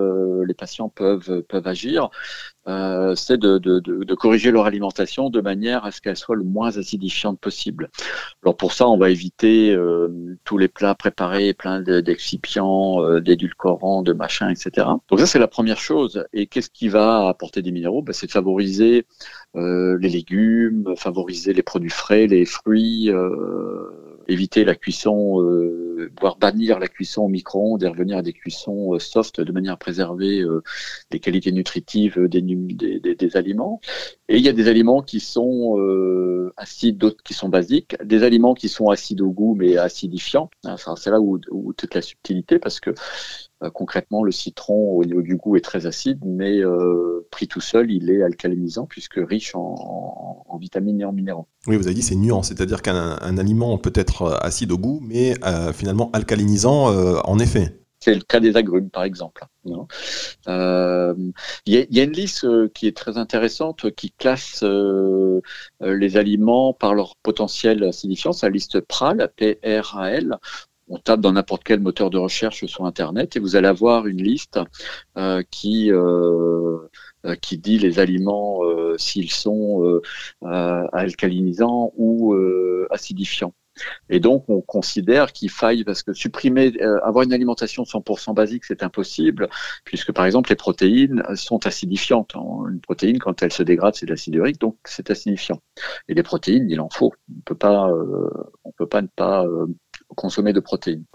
les 0.46 0.54
patients 0.54 0.90
peuvent, 0.90 1.42
peuvent 1.50 1.68
agir. 1.68 2.12
Euh, 2.68 3.16
c'est 3.16 3.38
de, 3.38 3.58
de, 3.58 3.80
de, 3.80 4.16
corriger 4.16 4.52
leur 4.52 4.66
alimentation 4.66 5.30
de 5.30 5.40
manière 5.40 5.86
à 5.86 5.92
ce 5.92 6.02
qu'elle 6.02 6.18
soit 6.18 6.36
le 6.36 6.44
moins 6.44 6.78
acidifiante 6.78 7.40
possible. 7.40 7.90
Alors 8.44 8.58
pour 8.58 8.74
ça, 8.74 8.90
on 8.90 8.98
va 8.98 9.10
éviter 9.10 9.72
euh, 9.72 10.38
tous 10.44 10.58
les 10.58 10.68
plats 10.68 10.94
préparés 10.94 11.54
plein 11.54 11.82
d'excipients, 11.82 13.02
euh, 13.02 13.22
d'édulcorants, 13.22 14.02
de 14.02 14.12
machins, 14.12 14.50
etc. 14.50 14.88
Donc 15.10 15.20
ça, 15.20 15.26
c'est 15.26 15.40
la 15.40 15.48
première 15.48 15.80
chose. 15.80 16.26
Et 16.34 16.48
qu'est-ce 16.48 16.70
qui 16.70 16.90
va 16.90 17.30
apporter 17.30 17.62
des 17.62 17.72
minéraux? 17.72 18.02
Ben, 18.02 18.12
C'est 18.12 18.28
de 18.28 18.32
favoriser 18.32 19.06
les 19.56 20.10
légumes, 20.10 20.94
favoriser 20.98 21.52
les 21.52 21.64
produits 21.64 21.90
frais, 21.90 22.28
les 22.28 22.46
fruits 22.46 23.10
éviter 24.28 24.66
la 24.66 24.76
cuisson, 24.76 25.42
euh, 25.42 26.12
voire 26.20 26.38
bannir 26.38 26.80
la 26.80 26.88
cuisson 26.88 27.24
au 27.24 27.28
micro-ondes 27.28 27.84
et 27.84 27.88
revenir 27.88 28.18
à 28.18 28.22
des 28.22 28.34
cuissons 28.34 28.94
euh, 28.94 29.00
soft 29.00 29.42
de 29.42 29.52
manière 29.52 29.74
à 29.74 29.78
préserver 29.78 30.42
euh, 30.42 30.64
les 31.12 31.20
qualités 31.20 31.52
nutritives 31.52 32.20
des, 32.28 32.42
des, 32.42 33.16
des, 33.16 33.38
aliments. 33.38 33.82
Et 34.28 34.38
il 34.38 34.44
y 34.44 34.50
a 34.50 34.54
des 34.54 34.68
aliments 34.68 35.02
qui 35.02 35.20
sont 35.20 35.80
euh, 35.80 36.47
acides, 36.58 36.98
d'autres 36.98 37.24
qui 37.24 37.34
sont 37.34 37.50
basiques, 37.50 37.96
des 38.04 38.24
aliments 38.24 38.54
qui 38.54 38.70
sont 38.70 38.90
acides 38.90 39.22
au 39.22 39.30
goût 39.30 39.56
mais 39.56 39.78
acidifiants. 39.78 40.50
Enfin, 40.66 40.96
c'est 40.96 41.12
là 41.12 41.20
où, 41.20 41.40
où, 41.52 41.74
toute 41.74 41.96
la 41.96 42.02
subtilité 42.02 42.60
parce 42.60 42.80
que 42.80 42.94
euh, 43.64 43.72
concrètement, 43.72 44.24
le 44.24 44.32
citron, 44.32 44.92
au 44.92 45.04
niveau 45.04 45.24
du 45.24 45.36
goût, 45.36 45.56
est 45.56 45.62
très 45.62 45.88
acide, 45.88 46.20
mais 46.24 46.60
euh, 46.60 47.28
pris 47.32 47.48
tout 47.48 47.62
seul, 47.62 47.90
il 47.92 48.12
est 48.12 48.22
alcalinisant 48.22 48.86
puisque 48.86 49.16
riche 49.18 49.54
en, 49.56 50.44
vitamines 50.60 51.02
et 51.02 51.06
en 51.06 51.12
minéraux. 51.12 51.48
Oui, 51.68 51.78
vous 51.78 51.86
avez 51.86 51.94
dit 51.94 52.02
c'est 52.02 52.16
nuance, 52.16 52.48
c'est-à-dire 52.48 52.82
qu'un 52.82 53.38
aliment 53.38 53.78
peut 53.78 53.94
être 53.94 54.24
euh, 54.24 54.38
acide 54.42 54.72
au 54.72 54.78
goût, 54.78 55.00
mais 55.04 55.36
finalement 55.74 56.10
alcalinisant 56.14 56.88
en 57.24 57.40
effet. 57.40 57.80
C'est 58.00 58.14
le 58.14 58.22
cas 58.22 58.40
des 58.40 58.56
agrumes, 58.58 58.90
par 58.90 59.04
exemple. 59.04 59.46
Il 60.46 61.34
y, 61.66 62.00
a, 62.00 62.04
une 62.04 62.12
liste 62.12 62.46
qui 62.74 62.88
est 62.88 62.96
très 62.96 63.18
intéressante 63.18 63.92
qui 63.92 64.12
classe 64.12 64.64
les 65.82 66.18
aliments 66.18 66.74
par 66.74 66.94
leur 66.94 67.16
potentiel 67.18 67.84
acidifiant. 67.84 68.34
C'est 68.34 68.46
la 68.46 68.52
liste 68.52 68.80
PRAL, 68.82 69.32
P-R-A-L 69.36 70.38
on 70.90 70.98
tape 70.98 71.20
dans 71.20 71.34
n'importe 71.34 71.64
quel 71.64 71.80
moteur 71.80 72.10
de 72.10 72.18
recherche 72.18 72.66
sur 72.66 72.86
Internet 72.86 73.36
et 73.36 73.40
vous 73.40 73.56
allez 73.56 73.68
avoir 73.68 74.08
une 74.08 74.22
liste 74.22 74.60
euh, 75.18 75.44
euh, 75.66 76.90
euh, 77.26 77.36
qui 77.36 77.58
dit 77.58 77.78
les 77.78 78.00
aliments 78.00 78.62
s'ils 78.98 79.32
sont 79.32 80.02
alcalinisants 80.42 81.94
ou 81.98 82.36
acidifiants. 82.90 83.54
Et 84.10 84.20
donc, 84.20 84.46
on 84.50 84.62
considère 84.62 85.32
qu'il 85.34 85.50
faille, 85.50 85.84
parce 85.84 86.04
que 86.04 86.14
supprimer, 86.14 86.74
euh, 86.82 87.00
avoir 87.04 87.24
une 87.24 87.34
alimentation 87.34 87.84
100% 87.84 88.34
basique, 88.34 88.66
c'est 88.66 88.84
impossible, 88.84 89.50
puisque 89.84 90.12
par 90.12 90.26
exemple, 90.26 90.50
les 90.50 90.56
protéines 90.56 91.24
sont 91.36 91.66
acidifiantes. 91.66 92.36
Une 92.36 92.82
protéine, 92.82 93.20
quand 93.20 93.42
elle 93.44 93.54
se 93.54 93.64
dégrade, 93.64 93.96
c'est 93.96 94.06
de 94.06 94.12
l'acide 94.12 94.36
urique, 94.36 94.60
donc 94.60 94.78
c'est 94.86 95.10
acidifiant. 95.12 95.62
Et 96.08 96.14
les 96.14 96.24
protéines, 96.24 96.70
il 96.70 96.80
en 96.80 96.90
faut. 96.90 97.14
On 97.30 97.42
peut 97.42 97.58
euh, 97.66 98.30
peut 98.78 98.88
pas 98.88 99.02
ne 99.02 99.08
pas 99.08 99.46
euh, 99.46 99.68
consommer 100.16 100.54
de 100.54 100.60
protéines. 100.60 101.06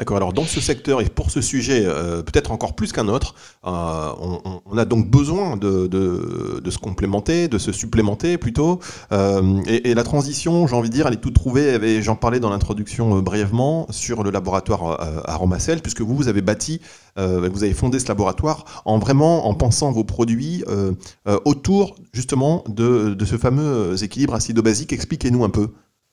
D'accord. 0.00 0.16
Alors 0.16 0.32
dans 0.32 0.46
ce 0.46 0.62
secteur 0.62 1.02
et 1.02 1.10
pour 1.10 1.30
ce 1.30 1.42
sujet, 1.42 1.82
euh, 1.84 2.22
peut-être 2.22 2.52
encore 2.52 2.74
plus 2.74 2.90
qu'un 2.90 3.06
autre, 3.06 3.34
euh, 3.66 4.10
on, 4.64 4.78
a 4.78 4.86
donc 4.86 5.10
besoin 5.10 5.58
de, 5.58 5.90
se 6.70 6.78
complémenter, 6.78 7.48
de 7.48 7.58
se 7.58 7.70
supplémenter 7.70 8.38
plutôt. 8.38 8.80
Euh, 9.12 9.60
et, 9.66 9.92
la 9.92 10.02
transition, 10.02 10.66
j'ai 10.66 10.74
envie 10.74 10.88
de 10.88 10.94
dire, 10.94 11.06
elle 11.06 11.12
est 11.12 11.20
toute 11.20 11.34
trouvée. 11.34 12.00
J'en 12.00 12.16
parlais 12.16 12.40
dans 12.40 12.48
l'introduction 12.48 13.20
brièvement 13.20 13.88
sur 13.90 14.22
le 14.22 14.30
laboratoire 14.30 14.98
Aromacel, 15.28 15.82
puisque 15.82 16.00
vous, 16.00 16.16
vous 16.16 16.28
avez 16.28 16.40
bâti, 16.40 16.80
vous 17.18 17.62
avez 17.62 17.74
fondé 17.74 17.98
ce 17.98 18.08
laboratoire 18.08 18.82
en 18.86 18.98
vraiment 18.98 19.48
en 19.48 19.52
pensant 19.52 19.92
vos 19.92 20.04
produits 20.04 20.64
autour 21.44 21.94
justement 22.14 22.64
de, 22.68 23.12
de 23.12 23.24
ce 23.26 23.36
fameux 23.36 24.02
équilibre 24.02 24.32
acido-basique. 24.32 24.94
Expliquez-nous 24.94 25.44
un 25.44 25.50
peu. 25.50 25.68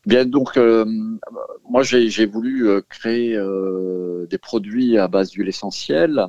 Bien, 0.08 0.24
donc, 0.24 0.56
euh, 0.56 0.86
moi, 1.70 1.84
j'ai 1.84 2.26
voulu 2.26 2.70
euh, 2.70 2.80
créer 2.88 3.36
euh, 3.36 4.26
des 4.30 4.38
produits 4.38 4.98
à 4.98 5.10
base 5.10 5.32
d'huile 5.32 5.50
essentielle, 5.50 6.28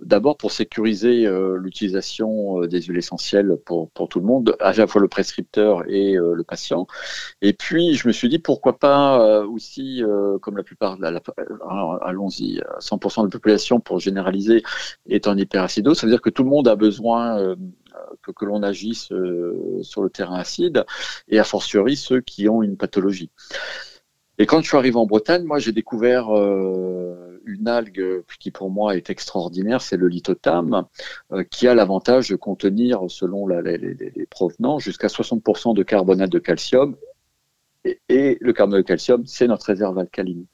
d'abord 0.00 0.38
pour 0.38 0.50
sécuriser 0.50 1.28
l'utilisation 1.56 2.60
des 2.62 2.80
huiles 2.80 2.96
essentielles 2.96 3.58
pour, 3.66 3.90
pour 3.90 4.08
tout 4.08 4.20
le 4.20 4.24
monde, 4.24 4.56
à 4.60 4.72
la 4.72 4.86
fois 4.86 5.02
le 5.02 5.08
prescripteur 5.08 5.84
et 5.90 6.14
le 6.14 6.42
patient. 6.42 6.86
Et 7.42 7.52
puis, 7.52 7.94
je 7.96 8.08
me 8.08 8.12
suis 8.12 8.30
dit, 8.30 8.38
pourquoi 8.38 8.78
pas 8.78 9.42
aussi, 9.44 10.02
comme 10.40 10.56
la 10.56 10.62
plupart, 10.62 10.96
de 10.96 11.02
la, 11.02 11.20
allons-y, 12.02 12.62
100% 12.80 13.20
de 13.20 13.26
la 13.26 13.30
population, 13.30 13.80
pour 13.80 14.00
généraliser, 14.00 14.62
est 15.08 15.26
en 15.26 15.36
hyperacidose, 15.36 15.98
ça 15.98 16.06
veut 16.06 16.12
dire 16.12 16.22
que 16.22 16.30
tout 16.30 16.44
le 16.44 16.50
monde 16.50 16.68
a 16.68 16.76
besoin 16.76 17.56
que, 18.22 18.44
l'on 18.44 18.62
agisse 18.62 19.12
euh, 19.12 19.80
sur 19.82 20.02
le 20.02 20.10
terrain 20.10 20.38
acide, 20.38 20.84
et 21.28 21.38
a 21.38 21.44
fortiori 21.44 21.96
ceux 21.96 22.20
qui 22.20 22.48
ont 22.48 22.62
une 22.62 22.76
pathologie. 22.76 23.30
Et 24.38 24.46
quand 24.46 24.60
je 24.62 24.68
suis 24.68 24.76
arrivé 24.76 24.96
en 24.96 25.06
Bretagne, 25.06 25.44
moi 25.44 25.58
j'ai 25.58 25.72
découvert 25.72 26.30
euh, 26.30 27.40
une 27.44 27.66
algue 27.66 28.22
qui 28.38 28.52
pour 28.52 28.70
moi 28.70 28.96
est 28.96 29.10
extraordinaire, 29.10 29.80
c'est 29.80 29.96
le 29.96 30.06
lithotam, 30.06 30.86
euh, 31.32 31.42
qui 31.42 31.66
a 31.66 31.74
l'avantage 31.74 32.28
de 32.28 32.36
contenir, 32.36 33.02
selon 33.08 33.48
les, 33.48 33.78
les, 33.78 34.26
provenances, 34.26 34.82
jusqu'à 34.82 35.08
60% 35.08 35.74
de 35.74 35.82
carbonate 35.82 36.30
de 36.30 36.38
calcium 36.38 36.96
et, 37.84 38.38
le 38.40 38.52
carbonate 38.52 38.82
de 38.82 38.86
calcium, 38.86 39.24
c'est 39.26 39.46
notre 39.46 39.66
réserve 39.66 39.98
alcaline. 39.98 40.46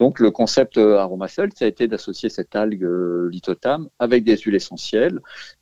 Donc 0.00 0.20
le 0.20 0.30
concept 0.30 0.78
euh, 0.78 0.98
Aromacell, 0.98 1.50
ça 1.54 1.64
a 1.64 1.68
été 1.68 1.88
d'associer 1.88 2.28
cette 2.28 2.56
algue 2.56 2.84
euh, 2.84 3.28
lithotam 3.30 3.88
avec 3.98 4.24
des 4.24 4.36
huiles 4.36 4.54
essentielles. 4.54 5.20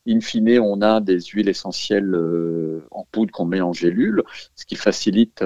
In 0.08 0.20
fine, 0.20 0.60
on 0.60 0.82
a 0.82 1.00
des 1.00 1.20
huiles 1.20 1.48
essentielles 1.48 2.14
euh, 2.14 2.86
en 2.90 3.04
poudre 3.10 3.32
qu'on 3.32 3.44
met 3.44 3.60
en 3.60 3.72
gélule, 3.72 4.22
ce 4.54 4.64
qui 4.66 4.76
facilite 4.76 5.42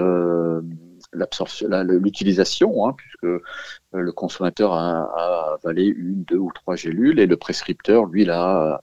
l'utilisation, 1.12 2.86
hein, 2.86 2.94
puisque 2.96 3.42
le 3.92 4.12
consommateur 4.12 4.72
a, 4.72 5.04
a, 5.04 5.54
avalé 5.54 5.84
une, 5.84 6.24
deux 6.24 6.38
ou 6.38 6.50
trois 6.52 6.76
gélules 6.76 7.20
et 7.20 7.26
le 7.26 7.36
prescripteur, 7.36 8.06
lui, 8.06 8.24
là, 8.24 8.80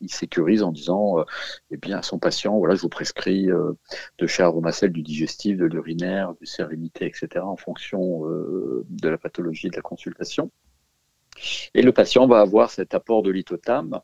il, 0.00 0.12
sécurise 0.12 0.62
en 0.62 0.72
disant, 0.72 1.18
euh, 1.18 1.24
eh 1.70 1.76
bien, 1.76 1.98
à 1.98 2.02
son 2.02 2.18
patient, 2.18 2.58
voilà, 2.58 2.74
je 2.74 2.80
vous 2.80 2.88
prescris 2.88 3.50
euh, 3.50 3.72
de 4.18 4.26
chez 4.26 4.46
du 4.88 5.02
digestif, 5.02 5.56
de 5.56 5.64
l'urinaire, 5.64 6.34
du 6.40 6.46
sérénité, 6.46 7.06
etc., 7.06 7.44
en 7.44 7.56
fonction 7.56 8.28
euh, 8.28 8.84
de 8.88 9.08
la 9.08 9.18
pathologie 9.18 9.68
de 9.70 9.76
la 9.76 9.82
consultation. 9.82 10.50
Et 11.74 11.82
le 11.82 11.92
patient 11.92 12.26
va 12.26 12.40
avoir 12.40 12.70
cet 12.70 12.94
apport 12.94 13.22
de 13.22 13.30
lithotam 13.30 14.00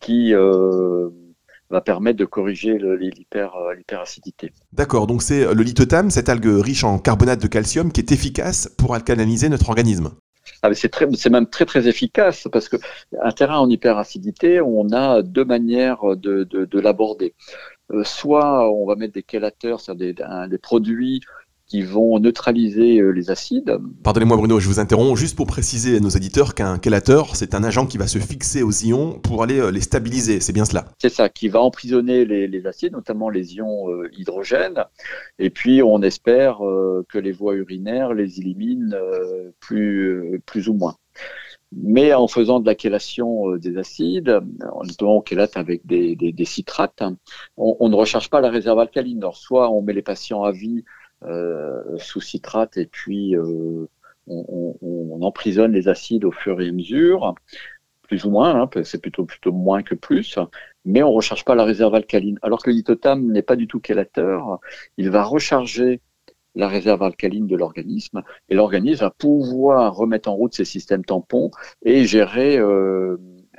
qui 0.00 0.32
va 0.32 1.80
permettre 1.80 2.18
de 2.18 2.24
corriger 2.24 2.78
l'hyperacidité. 2.78 4.52
D'accord, 4.72 5.06
donc 5.06 5.22
c'est 5.22 5.54
le 5.54 5.62
lithotam, 5.62 6.10
cette 6.10 6.28
algue 6.28 6.46
riche 6.46 6.82
en 6.82 6.98
carbonate 6.98 7.40
de 7.40 7.46
calcium, 7.46 7.92
qui 7.92 8.00
est 8.00 8.10
efficace 8.10 8.74
pour 8.76 8.96
alcaliniser 8.96 9.48
notre 9.48 9.68
organisme. 9.68 10.10
Ah, 10.66 10.70
c'est 10.72 11.28
même 11.28 11.46
très 11.46 11.66
très 11.66 11.88
efficace 11.88 12.48
parce 12.50 12.70
que 12.70 12.76
un 13.20 13.32
terrain 13.32 13.58
en 13.58 13.68
hyperacidité, 13.68 14.62
on 14.62 14.90
a 14.92 15.20
deux 15.20 15.44
manières 15.44 16.16
de, 16.16 16.44
de, 16.44 16.80
l'aborder. 16.80 17.34
Euh, 17.90 18.02
soit 18.02 18.72
on 18.72 18.86
va 18.86 18.96
mettre 18.96 19.12
des 19.12 19.24
chélateurs, 19.30 19.80
c'est-à-dire 19.80 20.48
des, 20.48 20.58
produits 20.58 21.20
qui 21.66 21.82
vont 21.82 22.18
neutraliser 22.18 22.98
euh, 22.98 23.10
les 23.10 23.30
acides. 23.30 23.78
Pardonnez-moi 24.02 24.36
Bruno, 24.36 24.60
je 24.60 24.68
vous 24.68 24.80
interromps 24.80 25.18
juste 25.18 25.36
pour 25.36 25.46
préciser 25.46 25.96
à 25.96 26.00
nos 26.00 26.10
éditeurs 26.10 26.54
qu'un 26.54 26.78
chélateur, 26.82 27.36
c'est 27.36 27.54
un 27.54 27.64
agent 27.64 27.86
qui 27.86 27.96
va 27.96 28.06
se 28.06 28.18
fixer 28.18 28.62
aux 28.62 28.70
ions 28.70 29.18
pour 29.20 29.42
aller 29.42 29.60
euh, 29.60 29.70
les 29.70 29.80
stabiliser, 29.80 30.40
c'est 30.40 30.52
bien 30.52 30.66
cela 30.66 30.84
C'est 31.00 31.08
ça, 31.08 31.28
qui 31.28 31.48
va 31.48 31.60
emprisonner 31.60 32.24
les, 32.24 32.66
acides, 32.66 32.92
notamment 32.92 33.30
les 33.30 33.56
ions 33.56 33.90
euh, 33.90 34.10
hydrogène, 34.16 34.84
et 35.38 35.50
puis 35.50 35.82
on 35.82 36.02
espère 36.02 36.58
que 37.08 37.18
les 37.18 37.32
voies 37.32 37.54
urinaires 37.54 38.14
les 38.14 38.40
éliminent 38.40 38.96
plus, 39.60 40.40
plus 40.46 40.68
ou 40.68 40.74
moins 40.74 40.96
mais 41.76 42.14
en 42.14 42.28
faisant 42.28 42.60
de 42.60 42.66
la 42.66 42.76
chélation 42.76 43.56
des 43.56 43.76
acides, 43.78 44.40
notamment 44.84 45.18
on 45.18 45.24
chélate 45.24 45.56
avec 45.56 45.84
des, 45.84 46.14
des, 46.14 46.44
citrates, 46.44 47.02
on, 47.56 47.76
on, 47.80 47.88
ne 47.88 47.96
recherche 47.96 48.30
pas 48.30 48.40
la 48.40 48.50
réserve 48.50 48.78
alcaline. 48.78 49.18
Alors, 49.18 49.36
soit 49.36 49.70
on 49.70 49.82
met 49.82 49.92
les 49.92 50.02
patients 50.02 50.44
à 50.44 50.52
vie 50.52 50.84
euh, 50.84 50.92
sous 51.98 52.20
citrate 52.20 52.76
et 52.76 52.86
puis 52.86 53.36
euh, 53.36 53.88
on, 54.26 54.76
on, 54.80 55.22
emprisonne 55.22 55.72
les 55.72 55.88
acides 55.88 56.24
au 56.24 56.30
fur 56.30 56.60
et 56.60 56.68
à 56.68 56.72
mesure, 56.72 57.34
plus 58.02 58.24
ou 58.24 58.30
moins, 58.30 58.62
hein, 58.62 58.70
c'est 58.84 59.00
plutôt 59.00 59.24
plutôt 59.24 59.52
moins 59.52 59.82
que 59.82 59.94
plus, 59.94 60.38
mais 60.84 61.02
on 61.02 61.12
recherche 61.12 61.44
pas 61.44 61.54
la 61.54 61.64
réserve 61.64 61.94
alcaline. 61.94 62.38
Alors 62.42 62.62
que 62.62 62.70
le 62.70 63.14
n'est 63.16 63.42
pas 63.42 63.56
du 63.56 63.66
tout 63.66 63.80
chélateur, 63.84 64.60
il 64.96 65.10
va 65.10 65.24
recharger 65.24 66.00
la 66.54 66.68
réserve 66.68 67.02
alcaline 67.02 67.46
de 67.46 67.56
l'organisme 67.56 68.22
et 68.48 68.54
l'organisme 68.54 69.00
va 69.00 69.10
pouvoir 69.10 69.94
remettre 69.94 70.28
en 70.28 70.34
route 70.34 70.54
ses 70.54 70.64
systèmes 70.64 71.04
tampons 71.04 71.50
et 71.84 72.04
gérer 72.04 72.58
euh, 72.58 73.16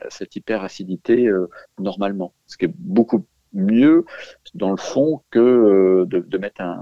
cette 0.09 0.35
hyperacidité 0.35 1.27
euh, 1.27 1.49
normalement, 1.77 2.33
ce 2.47 2.57
qui 2.57 2.65
est 2.65 2.73
beaucoup 2.77 3.25
mieux 3.53 4.05
dans 4.53 4.71
le 4.71 4.77
fond 4.77 5.21
que 5.31 6.05
de, 6.07 6.19
de 6.19 6.37
mettre 6.37 6.61
un, 6.61 6.81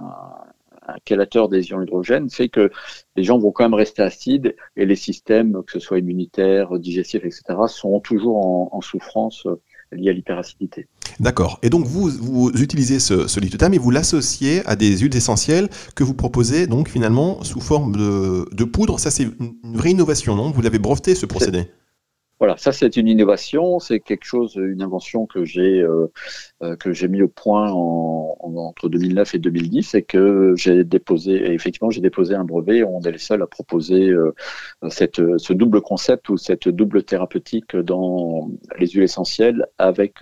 un 0.87 0.95
chélateur 1.07 1.49
des 1.49 1.69
ions 1.69 1.81
hydrogène 1.81 2.29
fait 2.29 2.49
que 2.49 2.71
les 3.15 3.23
gens 3.23 3.37
vont 3.37 3.51
quand 3.51 3.63
même 3.63 3.73
rester 3.73 4.01
acides 4.01 4.55
et 4.75 4.85
les 4.85 4.95
systèmes, 4.95 5.63
que 5.65 5.73
ce 5.73 5.79
soit 5.79 5.99
immunitaires, 5.99 6.77
digestifs, 6.79 7.25
etc., 7.25 7.43
sont 7.67 7.99
toujours 7.99 8.73
en, 8.73 8.81
souffrance 8.81 9.45
euh, 9.45 9.61
liée 9.91 10.09
à 10.09 10.13
l'hyperacidité. 10.13 10.87
D'accord. 11.19 11.59
Et 11.61 11.69
donc 11.69 11.85
vous, 11.85 12.09
vous 12.09 12.51
utilisez 12.61 12.99
ce, 12.99 13.27
ce 13.27 13.39
lithotam 13.39 13.73
et 13.73 13.77
vous 13.77 13.91
l'associez 13.91 14.61
à 14.65 14.75
des 14.75 14.97
huiles 14.97 15.15
essentielles 15.15 15.69
que 15.95 16.03
vous 16.03 16.13
proposez 16.13 16.67
donc 16.67 16.89
finalement 16.89 17.43
sous 17.43 17.61
forme 17.61 17.95
de, 17.95 18.45
de 18.53 18.63
poudre. 18.63 18.99
Ça 18.99 19.11
c'est 19.11 19.23
une 19.23 19.77
vraie 19.77 19.91
innovation, 19.91 20.35
non? 20.35 20.51
Vous 20.51 20.61
l'avez 20.61 20.79
breveté 20.79 21.15
ce 21.15 21.25
procédé? 21.25 21.67
Voilà, 22.43 22.57
ça 22.57 22.73
c'est 22.73 22.97
une 22.97 23.07
innovation, 23.07 23.79
c'est 23.79 24.01
quelque 24.01 24.25
chose, 24.25 24.55
une 24.55 24.81
invention 24.81 25.25
que 25.25 25.45
j'ai 25.45 25.79
euh, 25.79 26.11
euh, 26.61 26.75
que 26.75 26.91
j'ai 26.91 27.07
mis 27.07 27.21
au 27.21 27.29
point 27.29 27.71
en, 27.71 28.35
entre 28.41 28.89
2009 28.89 29.35
et 29.35 29.39
2010, 29.39 29.95
et 29.95 30.01
que 30.01 30.53
j'ai 30.57 30.83
déposé. 30.83 31.35
Et 31.35 31.53
effectivement, 31.53 31.89
j'ai 31.89 32.01
déposé 32.01 32.35
un 32.35 32.43
brevet. 32.43 32.83
On 32.83 32.99
est 32.99 33.13
les 33.13 33.17
seuls 33.17 33.41
à 33.41 33.47
proposer 33.47 34.09
euh, 34.09 34.33
cette, 34.89 35.21
ce 35.37 35.53
double 35.53 35.79
concept 35.79 36.27
ou 36.27 36.35
cette 36.35 36.67
double 36.67 37.03
thérapeutique 37.03 37.77
dans 37.77 38.49
les 38.77 38.87
huiles 38.87 39.03
essentielles 39.03 39.65
avec 39.77 40.15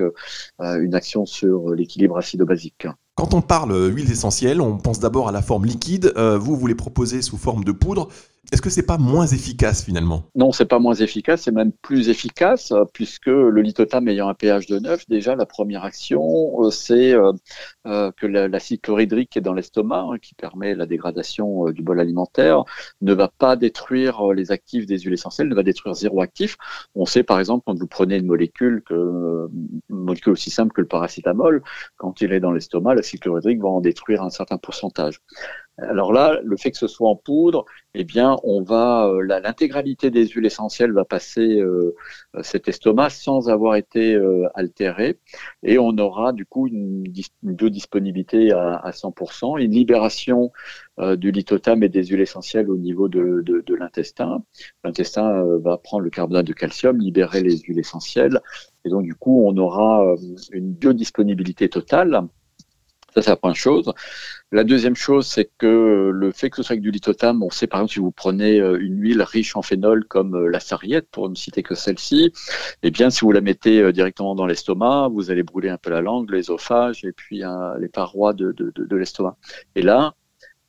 une 0.60 0.94
action 0.94 1.26
sur 1.26 1.72
l'équilibre 1.72 2.20
acido-basique. 2.20 2.86
Quand 3.16 3.34
on 3.34 3.42
parle 3.42 3.74
huiles 3.92 4.12
essentielles, 4.12 4.62
on 4.62 4.78
pense 4.78 5.00
d'abord 5.00 5.28
à 5.28 5.32
la 5.32 5.42
forme 5.42 5.66
liquide. 5.66 6.14
vous, 6.16 6.56
vous 6.56 6.68
les 6.68 6.76
proposez 6.76 7.24
sous 7.24 7.38
forme 7.38 7.64
de 7.64 7.72
poudre. 7.72 8.10
Est-ce 8.52 8.62
que 8.62 8.72
c'est 8.72 8.86
pas 8.86 8.98
moins 8.98 9.28
efficace 9.28 9.86
finalement? 9.86 10.24
Non, 10.34 10.52
c'est 10.52 10.66
pas 10.66 10.80
moins 10.80 10.96
efficace, 10.96 11.44
c'est 11.44 11.52
même 11.52 11.72
plus 11.72 12.10
efficace 12.10 12.72
euh, 12.72 12.86
puisque 12.92 13.28
le 13.28 13.62
lithotam 13.62 14.08
ayant 14.08 14.30
un 14.30 14.34
pH 14.34 14.66
de 14.66 14.80
9, 14.80 15.08
déjà 15.08 15.36
la 15.36 15.46
première 15.46 15.84
action, 15.84 16.64
euh, 16.64 16.72
c'est 16.72 17.14
euh, 17.14 18.12
que 18.18 18.26
l'acide 18.26 18.82
chlorhydrique 18.82 19.30
qui 19.30 19.38
est 19.38 19.44
dans 19.44 19.54
l'estomac, 19.54 20.08
hein, 20.12 20.18
qui 20.20 20.34
permet 20.34 20.74
la 20.74 20.88
dégradation 20.88 21.66
du 21.66 21.84
bol 21.84 22.00
alimentaire, 22.00 22.64
ne 23.02 23.14
va 23.14 23.28
pas 23.28 23.56
détruire 23.56 24.34
les 24.34 24.52
actifs 24.52 24.88
des 24.88 24.98
huiles 24.98 25.14
essentielles, 25.14 25.48
ne 25.48 25.56
va 25.56 25.64
détruire 25.64 25.94
zéro 25.94 26.22
actif. 26.22 26.58
On 26.96 27.06
sait 27.06 27.24
par 27.24 27.40
exemple 27.40 27.64
quand 27.68 27.78
vous 27.78 27.88
prenez 27.88 28.18
une 28.18 28.26
molécule, 28.26 28.84
une 28.90 29.50
molécule 29.90 30.34
aussi 30.34 30.50
simple 30.50 30.74
que 30.74 30.82
le 30.82 30.88
paracétamol, 30.88 31.62
quand 31.98 32.22
il 32.22 32.34
est 32.34 32.40
dans 32.40 32.52
l'estomac, 32.52 32.96
l'acide 32.96 33.20
chlorhydrique 33.20 33.62
va 33.62 33.70
en 33.70 33.82
détruire 33.82 34.24
un 34.24 34.32
certain 34.32 34.58
pourcentage. 34.58 35.22
Alors 35.82 36.14
là, 36.14 36.40
le 36.44 36.58
fait 36.58 36.72
que 36.72 36.78
ce 36.78 36.88
soit 36.88 37.10
en 37.10 37.16
poudre, 37.16 37.66
eh 37.94 38.04
bien, 38.04 38.38
on 38.44 38.62
va 38.62 39.08
euh, 39.08 39.22
l'intégralité 39.24 40.12
des 40.12 40.28
huiles 40.28 40.46
essentielles 40.46 40.92
va 40.92 41.06
passer 41.06 41.60
euh, 41.60 41.96
cet 42.42 42.68
estomac 42.68 43.10
sans 43.10 43.50
avoir 43.50 43.76
été 43.76 44.14
euh, 44.14 44.48
altéré, 44.54 45.20
et 45.64 45.80
on 45.80 45.98
aura 45.98 46.34
du 46.34 46.46
coup 46.46 46.68
une, 46.68 47.04
biodisponibilité 47.44 48.52
à, 48.52 48.76
à 48.76 48.92
100%, 48.92 49.60
une 49.60 49.72
libération 49.72 50.52
du 51.18 51.32
lithotam 51.32 51.82
et 51.82 51.90
des 51.90 52.06
huiles 52.06 52.22
essentielles 52.22 52.70
au 52.70 52.78
niveau 52.78 53.08
de, 53.08 53.42
de 53.44 53.76
l'intestin. 53.76 54.44
L'intestin 54.84 55.44
va 55.58 55.78
prendre 55.78 56.04
le 56.04 56.12
carbonate 56.12 56.46
de 56.46 56.54
calcium, 56.54 57.00
libérer 57.00 57.42
les 57.42 57.58
huiles 57.58 57.80
essentielles, 57.80 58.40
et 58.86 58.90
donc 58.90 59.04
du 59.04 59.16
coup, 59.16 59.44
on 59.48 59.58
aura 59.58 60.16
une 60.52 60.74
biodisponibilité 60.74 61.70
totale. 61.70 62.28
Ça, 63.14 63.22
c'est 63.22 63.30
la 63.30 63.36
première 63.36 63.56
chose. 63.56 63.92
La 64.54 64.64
deuxième 64.64 64.96
chose, 64.96 65.28
c'est 65.28 65.50
que 65.58 66.12
le 66.14 66.32
fait 66.32 66.50
que 66.50 66.58
ce 66.58 66.64
soit 66.64 66.74
avec 66.74 66.82
du 66.82 66.92
lithotam, 66.92 67.44
on 67.44 67.50
sait 67.50 67.68
par 67.68 67.82
exemple 67.82 67.94
si 67.94 68.00
vous 68.00 68.12
prenez 68.12 68.60
euh, 68.60 68.78
une 68.80 69.02
huile 69.02 69.22
riche 69.22 69.56
en 69.56 69.62
phénol 69.62 70.06
comme 70.06 70.36
euh, 70.36 70.50
la 70.50 70.60
sarriette, 70.60 71.08
pour 71.12 71.30
ne 71.30 71.36
citer 71.36 71.62
que 71.64 71.76
celle-ci, 71.76 72.32
eh 72.84 72.92
bien 72.92 73.10
si 73.10 73.22
vous 73.22 73.32
la 73.32 73.42
mettez 73.42 73.82
euh, 73.82 73.92
directement 73.92 74.34
dans 74.36 74.46
l'estomac, 74.46 75.10
vous 75.12 75.30
allez 75.30 75.44
brûler 75.44 75.70
un 75.70 75.78
peu 75.78 75.90
la 75.90 76.02
langue, 76.02 76.32
l'ésophage 76.32 77.04
et 77.04 77.12
puis 77.12 77.44
les 77.80 77.90
parois 77.90 78.34
de 78.34 78.96
l'estomac. 78.96 79.38
Et 79.76 79.82
là, 79.82 80.16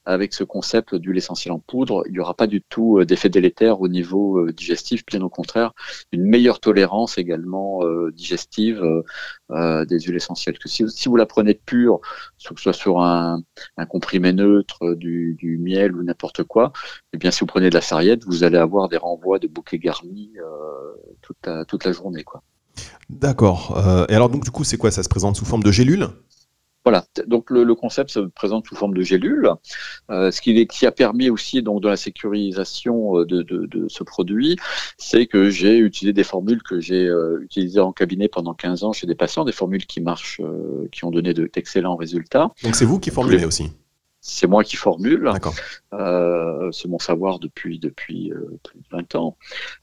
avec 0.05 0.35
ce 0.35 0.45
concept 0.45 0.95
d'huile 0.95 1.17
essentielle 1.17 1.53
en 1.53 1.59
poudre, 1.59 2.03
il 2.07 2.13
n'y 2.13 2.19
aura 2.19 2.35
pas 2.35 2.47
du 2.47 2.63
tout 2.63 2.99
euh, 2.99 3.05
d'effet 3.05 3.29
délétère 3.29 3.81
au 3.81 3.89
niveau 3.89 4.39
euh, 4.39 4.53
digestif, 4.53 5.05
bien 5.07 5.23
au 5.23 5.29
contraire, 5.29 5.73
une 6.11 6.25
meilleure 6.25 6.61
tolérance 6.61 7.19
également 7.19 7.85
euh, 7.85 8.11
digestive 8.13 8.83
des 9.51 10.01
huiles 10.01 10.17
essentielles. 10.17 10.59
Que 10.59 10.69
si, 10.69 10.85
vous 11.07 11.17
la 11.17 11.27
prenez 11.27 11.55
pure, 11.55 12.01
que 12.01 12.09
ce 12.39 12.55
soit 12.57 12.73
sur 12.73 13.01
un, 13.01 13.43
comprimé 13.89 14.33
neutre, 14.33 14.95
du, 14.95 15.59
miel 15.61 15.95
ou 15.95 16.03
n'importe 16.03 16.43
quoi, 16.45 16.73
eh 17.13 17.19
bien 17.19 17.31
si 17.31 17.41
vous 17.41 17.47
prenez 17.47 17.69
de 17.69 17.75
la 17.75 17.81
sarriette, 17.81 18.25
vous 18.25 18.45
allez 18.45 18.57
avoir 18.57 18.89
des 18.89 18.97
renvois 18.97 19.39
de 19.39 19.47
bouquets 19.47 19.79
garnis 19.79 20.33
toute, 21.21 21.85
la, 21.85 21.93
journée. 21.93 22.25
D'accord. 23.11 23.79
et 24.09 24.15
alors 24.15 24.31
donc 24.31 24.45
du 24.45 24.51
coup 24.51 24.65
c'est 24.65 24.79
quoi? 24.79 24.91
Ça 24.91 25.03
se 25.03 25.09
présente 25.09 25.37
sous 25.37 25.45
forme 25.45 25.63
de 25.63 25.71
gélule? 25.73 26.09
Voilà, 26.85 27.05
donc 27.27 27.51
le, 27.51 27.75
concept 27.75 28.11
se 28.11 28.21
présente 28.21 28.67
sous 28.67 28.75
forme 28.75 28.95
de 28.95 29.03
gélule, 29.03 29.51
euh, 30.11 30.31
ce 30.31 30.41
qui, 30.41 30.67
qui, 30.67 30.87
a 30.87 30.93
permis 30.93 31.31
aussi 31.31 31.63
donc 31.63 31.81
de 31.81 31.89
la 31.89 31.97
sécurisation 31.97 33.19
euh, 33.19 33.25
de, 33.25 33.43
de, 33.43 33.67
de 33.67 33.89
ce 33.89 34.03
produit, 34.03 34.57
c'est 34.99 35.27
que 35.27 35.49
j'ai 35.49 35.79
utilisé 35.79 36.13
des 36.13 36.25
formules 36.25 36.63
que 36.63 36.81
j'ai 36.81 37.07
euh, 37.07 37.41
utilisées 37.43 37.81
en 37.81 37.93
cabinet 37.93 38.29
pendant 38.29 38.55
15 38.55 38.85
ans 38.85 38.93
chez 38.93 39.07
des 39.07 39.15
patients, 39.15 39.45
des 39.45 39.53
formules 39.53 39.87
qui 39.87 40.01
marchent, 40.01 40.41
euh, 40.41 40.89
qui 40.91 41.05
ont 41.05 41.11
donné 41.11 41.35
d'excellents 41.35 41.97
résultats. 41.97 42.51
Donc 42.63 42.75
c'est 42.75 42.85
vous 42.85 42.99
qui 42.99 43.11
formulez 43.11 43.45
aussi 43.45 43.71
c'est 44.25 44.47
moi 44.47 44.63
qui 44.63 44.77
formule. 44.77 45.31
Euh, 45.93 46.71
c'est 46.71 46.89
mon 46.89 47.01
savoir 47.01 47.41
depuis 47.41 47.81
depuis 47.81 48.33
euh, 48.33 48.59
plus 48.63 48.79
de 48.79 48.85
20 48.93 49.15
ans. 49.17 49.37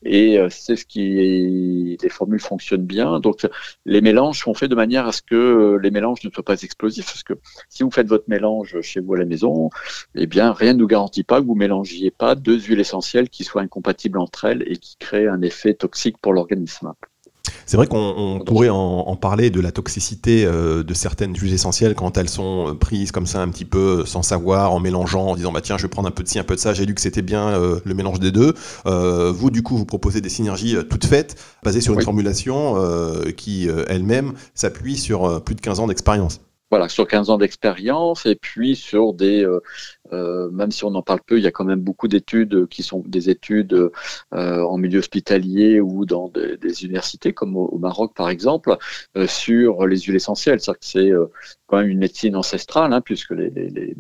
Et 0.04 0.40
euh, 0.40 0.48
c'est 0.50 0.78
ce 0.78 0.86
qui 0.86 1.98
les 2.02 2.10
formules 2.10 2.40
fonctionnent 2.40 2.86
bien. 2.86 3.20
Donc 3.20 3.46
les 3.86 4.00
mélanges 4.00 4.40
sont 4.40 4.54
faits 4.54 4.70
de 4.70 4.76
manière 4.76 5.08
à 5.08 5.12
ce 5.12 5.22
que 5.22 5.78
les 5.84 5.92
mélanges 5.92 6.24
ne 6.24 6.32
soient 6.32 6.44
pas 6.44 6.62
explosifs. 6.62 7.06
Parce 7.06 7.24
que 7.24 7.34
si 7.68 7.84
vous 7.84 7.92
faites 7.92 8.08
votre 8.08 8.30
mélange 8.30 8.80
chez 8.80 9.02
vous 9.02 9.14
à 9.14 9.18
la 9.18 9.26
maison, 9.26 9.70
eh 10.16 10.26
bien 10.26 10.54
rien 10.54 10.74
ne 10.74 10.80
nous 10.80 10.88
garantit 10.88 11.24
pas 11.24 11.42
que 11.42 11.46
vous 11.46 11.56
mélangiez 11.56 12.10
pas 12.10 12.36
deux 12.36 12.60
huiles 12.62 12.80
essentielles 12.80 13.30
qui 13.30 13.44
soient 13.44 13.62
incompatibles 13.62 14.20
entre 14.20 14.46
elles 14.46 14.64
et 14.68 14.78
qui 14.78 14.96
créent 14.98 15.28
un 15.28 15.42
effet 15.42 15.74
toxique 15.74 16.18
pour 16.18 16.32
l'organisme. 16.32 16.94
C'est 17.66 17.78
vrai 17.78 17.88
qu'on 17.88 18.42
pourrait 18.46 18.70
en, 18.70 19.16
parler 19.16 19.50
de 19.50 19.60
la 19.60 19.72
toxicité 19.72 20.46
euh, 20.46 20.84
de 20.84 20.94
certaines 20.94 21.36
huiles 21.36 21.54
essentielles 21.54 21.94
quand 21.94 22.18
elles 22.18 22.30
sont 22.30 22.70
euh, 22.70 22.74
prises 22.74 23.12
comme 23.12 23.26
ça 23.26 23.42
un 23.42 23.50
petit 23.50 23.66
peu 23.66 24.06
sans 24.06 24.24
savoir, 24.24 24.74
en 24.74 24.80
mélangeant, 24.80 25.28
en 25.28 25.36
disant 25.36 25.52
bah 25.52 25.62
tiens 25.62 25.78
je 25.78 25.84
vais 25.84 25.90
prendre 25.90 26.08
un 26.08 26.12
peu 26.12 26.24
de 26.24 26.30
ci, 26.30 26.40
un 26.40 26.44
peu 26.44 26.56
de 26.56 26.60
ça, 26.60 26.74
j'ai 26.74 26.86
lu 26.86 26.96
que 26.96 27.02
c'était 27.02 27.22
bien 27.22 27.50
euh, 27.50 27.80
le 27.84 27.94
mélange 27.94 28.20
des 28.20 28.32
deux. 28.32 28.54
vous 28.86 29.52
du 29.52 29.64
coup 29.64 29.78
vous 29.78 29.86
proposez 29.86 30.22
des 30.22 30.30
synergies 30.30 30.78
toutes 30.90 31.06
faites, 31.06 31.36
basées 31.64 31.82
sur 31.82 31.94
une 31.94 32.02
formulation 32.02 32.76
qui 33.36 33.68
elle-même 33.88 34.34
s'appuie 34.54 34.98
sur 34.98 35.44
plus 35.44 35.56
de 35.56 35.62
15 35.62 35.80
ans 35.80 35.88
d'expérience. 35.88 36.42
Voilà, 36.72 36.88
sur 36.88 37.08
15 37.08 37.32
ans 37.32 37.38
d'expérience 37.40 38.28
et 38.28 38.36
puis 38.36 38.76
sur 38.76 39.14
des, 39.14 39.44
euh, 39.44 39.60
euh, 40.14 40.50
même 40.52 40.72
si 40.72 40.84
on 40.86 40.96
en 40.96 41.02
parle 41.02 41.22
peu, 41.26 41.38
il 41.38 41.44
y 41.44 41.48
a 41.48 41.52
quand 41.52 41.66
même 41.66 41.82
beaucoup 41.82 42.08
d'études 42.08 42.68
qui 42.68 42.84
sont 42.84 43.04
des 43.06 43.30
études 43.30 43.74
euh, 44.34 44.64
en 44.64 44.78
milieu 44.78 45.00
hospitalier 45.00 45.80
ou 45.82 46.06
dans 46.06 46.30
des, 46.30 46.84
universités 46.84 47.34
comme 47.34 47.56
au, 47.56 47.78
Maroc 47.78 48.14
par 48.16 48.30
exemple, 48.30 48.78
sur 49.28 49.88
les 49.88 50.00
huiles 50.00 50.16
essentielles. 50.16 50.60
Que 50.60 50.76
c'est 50.82 51.12
quand 51.68 51.78
même 51.78 51.90
une 51.90 52.00
médecine 52.00 52.36
ancestrale 52.36 52.94
hein, 52.94 53.02
puisque 53.02 53.32
les, 53.32 53.96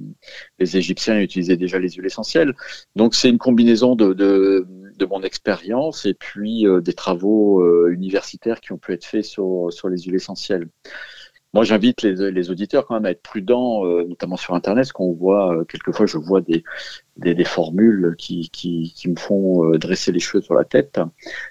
Égyptiens 0.60 1.19
utilisaient 1.19 1.58
déjà 1.58 1.80
les 1.80 1.89
huiles 1.89 2.06
essentielles. 2.06 2.54
Donc 2.95 3.15
c'est 3.15 3.30
une 3.30 3.38
combinaison 3.38 3.95
de, 3.95 4.65
mon 5.10 5.22
expérience 5.24 6.06
et 6.06 6.13
puis 6.13 6.65
des 6.82 6.93
travaux 6.93 7.89
universitaires 7.89 8.60
qui 8.62 8.72
ont 8.74 8.78
pu 8.78 8.93
être 8.93 9.06
faits 9.06 9.26
sur 9.26 9.69
les 9.89 10.02
huiles 10.02 10.15
essentielles. 10.15 10.67
Moi, 11.54 11.64
j'invite 11.64 12.04
les, 12.04 12.52
auditeurs 12.52 12.86
quand 12.86 12.94
même 12.94 13.06
à 13.06 13.12
être 13.12 13.24
prudents, 13.24 13.84
euh, 13.84 14.06
notamment 14.08 14.38
sur 14.38 14.54
Internet, 14.54 14.84
parce 14.84 14.92
qu'on 14.92 15.14
voit, 15.14 15.56
euh, 15.56 15.64
quelquefois, 15.64 16.06
je 16.06 16.20
vois 16.20 16.42
des, 16.42 16.64
des, 17.18 17.44
formules 17.44 18.16
qui, 18.20 18.52
me 19.08 19.16
font 19.16 19.66
euh, 19.66 19.80
dresser 19.80 20.12
les 20.12 20.20
cheveux 20.20 20.44
sur 20.44 20.54
la 20.54 20.64
tête, 20.64 21.00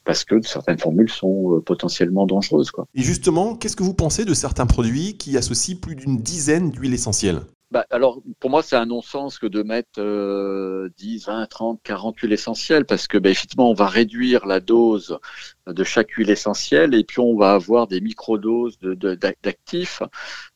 parce 0.05 0.25
que 0.25 0.41
certaines 0.43 0.79
formules 0.79 1.11
sont 1.11 1.61
potentiellement 1.67 2.27
dangereuses. 2.27 2.71
Et 2.95 3.03
justement, 3.03 3.57
qu'est-ce 3.57 3.75
que 3.75 3.83
vous 3.83 3.95
pensez 3.95 4.25
de 4.25 4.35
certains 4.35 4.67
produits 4.67 5.17
qui 5.17 5.37
associent 5.37 5.79
plus 5.81 5.97
d'une 5.97 6.19
dizaine 6.19 6.71
d'huiles 6.71 6.95
essentielles? 6.95 7.41
Bah, 7.70 7.87
alors, 7.90 8.22
pour 8.40 8.48
moi, 8.50 8.62
c'est 8.62 8.76
un 8.76 8.87
non-sens 8.87 9.38
que 9.38 9.46
de 9.46 9.62
mettre 9.62 10.00
euh, 10.00 10.88
10, 10.96 11.26
20, 11.26 11.46
30, 11.46 11.83
40 11.83 12.18
huiles 12.18 12.33
essentielles 12.33 12.87
parce 12.87 13.07
que, 13.07 13.18
bah, 13.18 13.28
effectivement, 13.28 13.70
on 13.70 13.74
va 13.74 13.87
réduire 13.87 14.46
la 14.46 14.61
dose 14.61 15.18
de 15.66 15.85
chaque 15.85 16.12
huile 16.12 16.31
essentielle 16.31 16.94
et 16.94 17.04
puis 17.04 17.20
on 17.20 17.37
va 17.37 17.52
avoir 17.52 17.87
des 17.87 18.00
microdoses 18.00 18.78
d'actifs. 18.81 20.02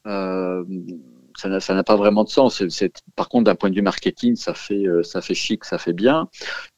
Euh, 0.06 0.64
ça 1.60 1.74
n'a 1.74 1.84
pas 1.84 1.96
vraiment 1.96 2.24
de 2.24 2.28
sens. 2.28 2.62
Par 3.16 3.28
contre, 3.28 3.44
d'un 3.44 3.54
point 3.54 3.70
de 3.70 3.74
vue 3.74 3.82
marketing, 3.82 4.36
ça 4.36 4.54
fait, 4.54 4.86
euh, 4.86 5.02
ça 5.02 5.20
fait 5.20 5.34
chic, 5.34 5.64
ça 5.64 5.78
fait 5.78 5.92
bien. 5.92 6.28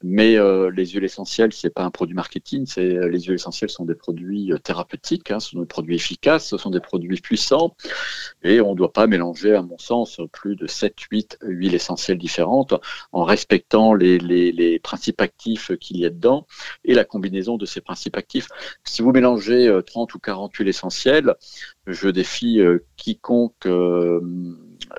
Mais 0.02 0.36
euh, 0.36 0.70
les 0.70 0.86
huiles 0.86 1.04
essentielles, 1.04 1.52
c'est 1.52 1.70
pas 1.70 1.82
un 1.82 1.90
produit 1.90 2.14
marketing. 2.14 2.66
C'est 2.66 2.96
euh, 2.96 3.08
les 3.08 3.20
huiles 3.20 3.34
essentielles 3.34 3.70
sont 3.70 3.84
des 3.84 3.94
produits 3.94 4.52
thérapeutiques, 4.62 5.30
hein, 5.30 5.40
ce 5.40 5.50
sont 5.50 5.60
des 5.60 5.66
produits 5.66 5.96
efficaces, 5.96 6.48
ce 6.48 6.56
sont 6.56 6.70
des 6.70 6.80
produits 6.80 7.20
puissants. 7.20 7.76
Et 8.42 8.60
on 8.60 8.72
ne 8.72 8.76
doit 8.76 8.92
pas 8.92 9.06
mélanger, 9.06 9.54
à 9.54 9.62
mon 9.62 9.78
sens, 9.78 10.20
plus 10.32 10.56
de 10.56 10.66
7, 10.66 10.98
8 11.10 11.38
huiles 11.42 11.74
essentielles 11.74 12.18
différentes 12.18 12.74
en 13.12 13.24
respectant 13.24 13.94
les, 13.94 14.18
les, 14.18 14.52
les 14.52 14.78
principes 14.78 15.20
actifs 15.20 15.72
qu'il 15.78 15.98
y 15.98 16.06
a 16.06 16.10
dedans 16.10 16.46
et 16.84 16.94
la 16.94 17.04
combinaison 17.04 17.56
de 17.56 17.66
ces 17.66 17.80
principes 17.80 18.16
actifs. 18.16 18.48
Si 18.84 19.02
vous 19.02 19.12
mélangez 19.12 19.70
30 19.86 20.14
ou 20.14 20.18
40 20.18 20.54
huiles 20.54 20.68
essentielles, 20.68 21.34
je 21.86 22.08
défie 22.08 22.60
quiconque 22.96 23.66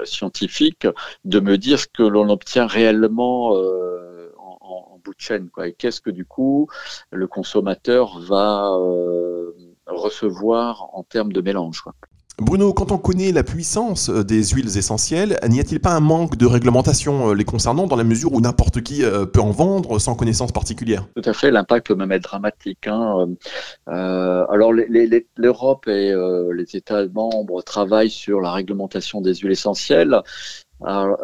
scientifique 0.03 0.87
de 1.23 1.39
me 1.39 1.57
dire 1.57 1.79
ce 1.79 1.87
que 1.87 2.03
l'on 2.03 2.29
obtient 2.29 2.67
réellement 2.67 3.55
euh, 3.55 4.31
en, 4.37 4.99
bout 5.03 5.13
de 5.13 5.19
chaîne. 5.19 5.49
Et 5.63 5.73
qu'est-ce 5.73 6.01
que 6.01 6.09
du 6.09 6.25
coup 6.25 6.67
le 7.11 7.27
consommateur 7.27 8.19
va 8.19 8.71
euh, 8.73 9.51
recevoir 9.85 10.89
en 10.93 11.03
termes 11.03 11.31
de 11.31 11.41
mélange. 11.41 11.83
Bruno, 12.37 12.73
quand 12.73 12.91
on 12.91 12.97
connaît 12.97 13.31
la 13.31 13.43
puissance 13.43 14.09
euh, 14.09 14.23
des 14.25 14.43
huiles 14.43 14.77
essentielles, 14.77 15.39
n'y 15.47 15.61
a-t-il 15.61 15.79
pas 15.79 15.91
un 15.91 16.01
manque 16.01 16.35
de 16.35 16.45
réglementation 16.45 17.29
euh, 17.29 17.33
les 17.33 17.45
concernant 17.45 17.87
dans 17.87 17.95
la 17.95 18.03
mesure 18.03 18.33
où 18.33 18.41
n'importe 18.41 18.81
qui 18.81 19.05
euh, 19.05 19.25
peut 19.25 19.39
en 19.39 19.51
vendre 19.51 19.99
sans 19.99 20.15
connaissance 20.15 20.51
particulière? 20.51 21.07
Tout 21.15 21.29
à 21.29 21.31
fait, 21.31 21.49
l'impact 21.49 21.87
peut 21.87 21.95
même 21.95 22.11
être 22.11 22.23
dramatique. 22.23 22.87
Hein. 22.87 23.35
alors 23.87 24.73
l'Europe 24.73 25.87
et 25.87 26.13
les 26.53 26.75
États 26.75 27.07
membres 27.07 27.61
travaillent 27.61 28.09
sur 28.09 28.41
la 28.41 28.51
réglementation 28.51 29.21
des 29.21 29.33
huiles 29.35 29.53
essentielles. 29.53 30.21
Alors, 30.83 31.17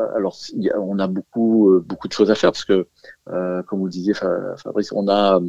on 0.80 0.98
a 1.00 1.08
beaucoup 1.08 1.78
de 1.78 2.14
choses 2.14 2.32
à 2.32 2.36
faire 2.36 2.52
parce 2.52 2.66
que 2.66 2.88
comme 3.26 3.80
vous 3.80 3.90
disiez, 3.90 4.14
Fabrice, 4.14 4.92
on 4.94 5.10
a, 5.10 5.40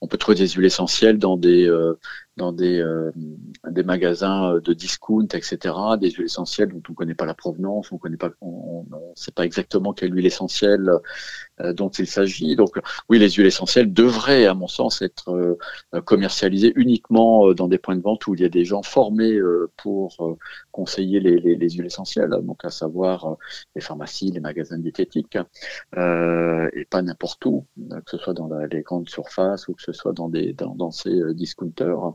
on 0.00 0.06
peut 0.06 0.16
trouver 0.16 0.36
des 0.36 0.48
huiles 0.48 0.66
essentielles 0.66 1.18
dans 1.18 1.36
des 1.36 1.68
dans 2.38 2.52
des, 2.52 2.80
euh, 2.80 3.10
des 3.68 3.82
magasins 3.82 4.58
de 4.64 4.72
discount, 4.72 5.28
etc. 5.34 5.74
Des 6.00 6.10
huiles 6.10 6.26
essentielles 6.26 6.70
dont 6.70 6.82
on 6.88 6.92
ne 6.92 6.96
connaît 6.96 7.14
pas 7.14 7.26
la 7.26 7.34
provenance, 7.34 7.92
on 7.92 7.98
ne 8.00 8.96
sait 9.14 9.32
pas 9.32 9.44
exactement 9.44 9.92
quelle 9.92 10.14
huile 10.14 10.26
essentielle 10.26 10.90
dont 11.74 11.88
il 11.90 12.06
s'agit. 12.06 12.56
Donc, 12.56 12.78
oui, 13.08 13.18
les 13.18 13.30
huiles 13.30 13.46
essentielles 13.46 13.92
devraient, 13.92 14.46
à 14.46 14.54
mon 14.54 14.68
sens, 14.68 15.02
être 15.02 15.58
commercialisées 16.04 16.72
uniquement 16.76 17.52
dans 17.52 17.68
des 17.68 17.78
points 17.78 17.96
de 17.96 18.02
vente 18.02 18.26
où 18.26 18.34
il 18.34 18.40
y 18.40 18.44
a 18.44 18.48
des 18.48 18.64
gens 18.64 18.82
formés 18.82 19.38
pour 19.76 20.36
conseiller 20.72 21.20
les, 21.20 21.38
les, 21.38 21.56
les, 21.56 21.70
huiles 21.70 21.86
essentielles, 21.86 22.30
donc 22.42 22.64
à 22.64 22.70
savoir 22.70 23.36
les 23.74 23.80
pharmacies, 23.80 24.30
les 24.30 24.40
magasins 24.40 24.78
diététiques, 24.78 25.38
et 25.96 26.84
pas 26.90 27.02
n'importe 27.02 27.40
tout, 27.40 27.66
que 27.90 28.10
ce 28.10 28.18
soit 28.18 28.34
dans 28.34 28.48
les 28.70 28.82
grandes 28.82 29.08
surfaces 29.08 29.68
ou 29.68 29.74
que 29.74 29.82
ce 29.82 29.92
soit 29.92 30.12
dans, 30.12 30.28
des, 30.28 30.52
dans, 30.52 30.90
ces 30.90 31.10
euh, 31.10 31.34
discounters. 31.34 32.12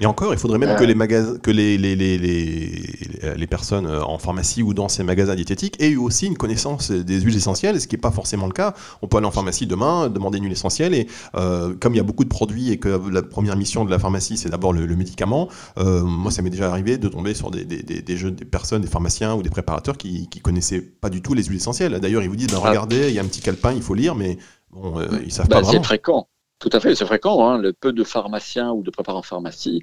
Et 0.00 0.06
encore, 0.06 0.32
il 0.32 0.38
faudrait 0.38 0.58
même 0.58 0.76
que 0.76 0.84
les 0.84 0.94
que 1.40 1.50
les, 1.50 1.76
les, 1.76 1.94
les, 1.94 2.16
les, 2.16 3.36
les 3.36 3.46
personnes 3.46 3.86
en 3.86 4.18
pharmacie 4.18 4.62
ou 4.62 4.72
dans 4.72 4.88
ces 4.88 5.04
magasins 5.04 5.34
diététiques 5.34 5.80
aient 5.80 5.90
eu 5.90 5.98
aussi 5.98 6.26
une 6.26 6.36
connaissance 6.36 6.90
des 6.90 7.20
huiles 7.20 7.36
essentielles, 7.36 7.80
ce 7.80 7.86
qui 7.86 7.96
n'est 7.96 8.00
pas 8.00 8.10
forcément 8.10 8.46
le 8.46 8.52
cas. 8.52 8.74
On 9.02 9.08
peut 9.08 9.18
aller 9.18 9.26
en 9.26 9.30
pharmacie 9.30 9.66
demain, 9.66 10.08
demander 10.08 10.38
une 10.38 10.44
huile 10.44 10.52
essentielle, 10.52 10.94
et 10.94 11.06
comme 11.34 11.94
il 11.94 11.98
y 11.98 12.00
a 12.00 12.04
beaucoup 12.04 12.24
de 12.24 12.30
produits 12.30 12.70
et 12.70 12.78
que 12.78 13.00
la 13.10 13.22
première 13.22 13.56
mission 13.56 13.84
de 13.84 13.90
la 13.90 13.98
pharmacie, 13.98 14.36
c'est 14.38 14.48
d'abord 14.48 14.72
le, 14.72 14.96
médicament, 14.96 15.48
moi, 15.76 16.30
ça 16.30 16.40
m'est 16.42 16.50
déjà 16.50 16.70
arrivé 16.70 16.96
de 16.96 17.08
tomber 17.08 17.34
sur 17.34 17.50
des, 17.50 17.64
des, 17.64 17.82
des, 17.82 18.44
personnes, 18.44 18.82
des 18.82 18.88
pharmaciens 18.88 19.34
ou 19.34 19.42
des 19.42 19.50
préparateurs 19.50 19.98
qui, 19.98 20.28
qui 20.28 20.40
connaissaient 20.40 20.80
pas 20.80 21.10
du 21.10 21.20
tout 21.20 21.34
les 21.34 21.44
huiles 21.44 21.56
essentielles. 21.56 21.98
D'ailleurs, 22.00 22.22
ils 22.22 22.28
vous 22.28 22.36
disent, 22.36 22.48
ben, 22.48 22.60
ah. 22.64 22.68
regardez, 22.68 23.08
il 23.08 23.14
y 23.14 23.18
a 23.18 23.22
un 23.22 23.26
petit 23.26 23.42
calepin, 23.42 23.72
il 23.72 23.82
faut 23.82 23.94
lire, 23.94 24.14
mais 24.14 24.38
bon, 24.70 24.94
ils 25.24 25.32
savent 25.32 25.48
bah, 25.48 25.56
pas 25.56 25.62
vraiment. 25.62 25.82
C'est 25.82 25.86
fréquent. 25.86 26.26
Tout 26.60 26.68
à 26.74 26.78
fait, 26.78 26.94
c'est 26.94 27.06
fréquent. 27.06 27.48
Hein. 27.48 27.58
Le 27.58 27.72
peu 27.72 27.92
de 27.92 28.04
pharmaciens 28.04 28.70
ou 28.72 28.82
de 28.82 28.90
préparants 28.90 29.20
en 29.20 29.22
pharmacie 29.22 29.82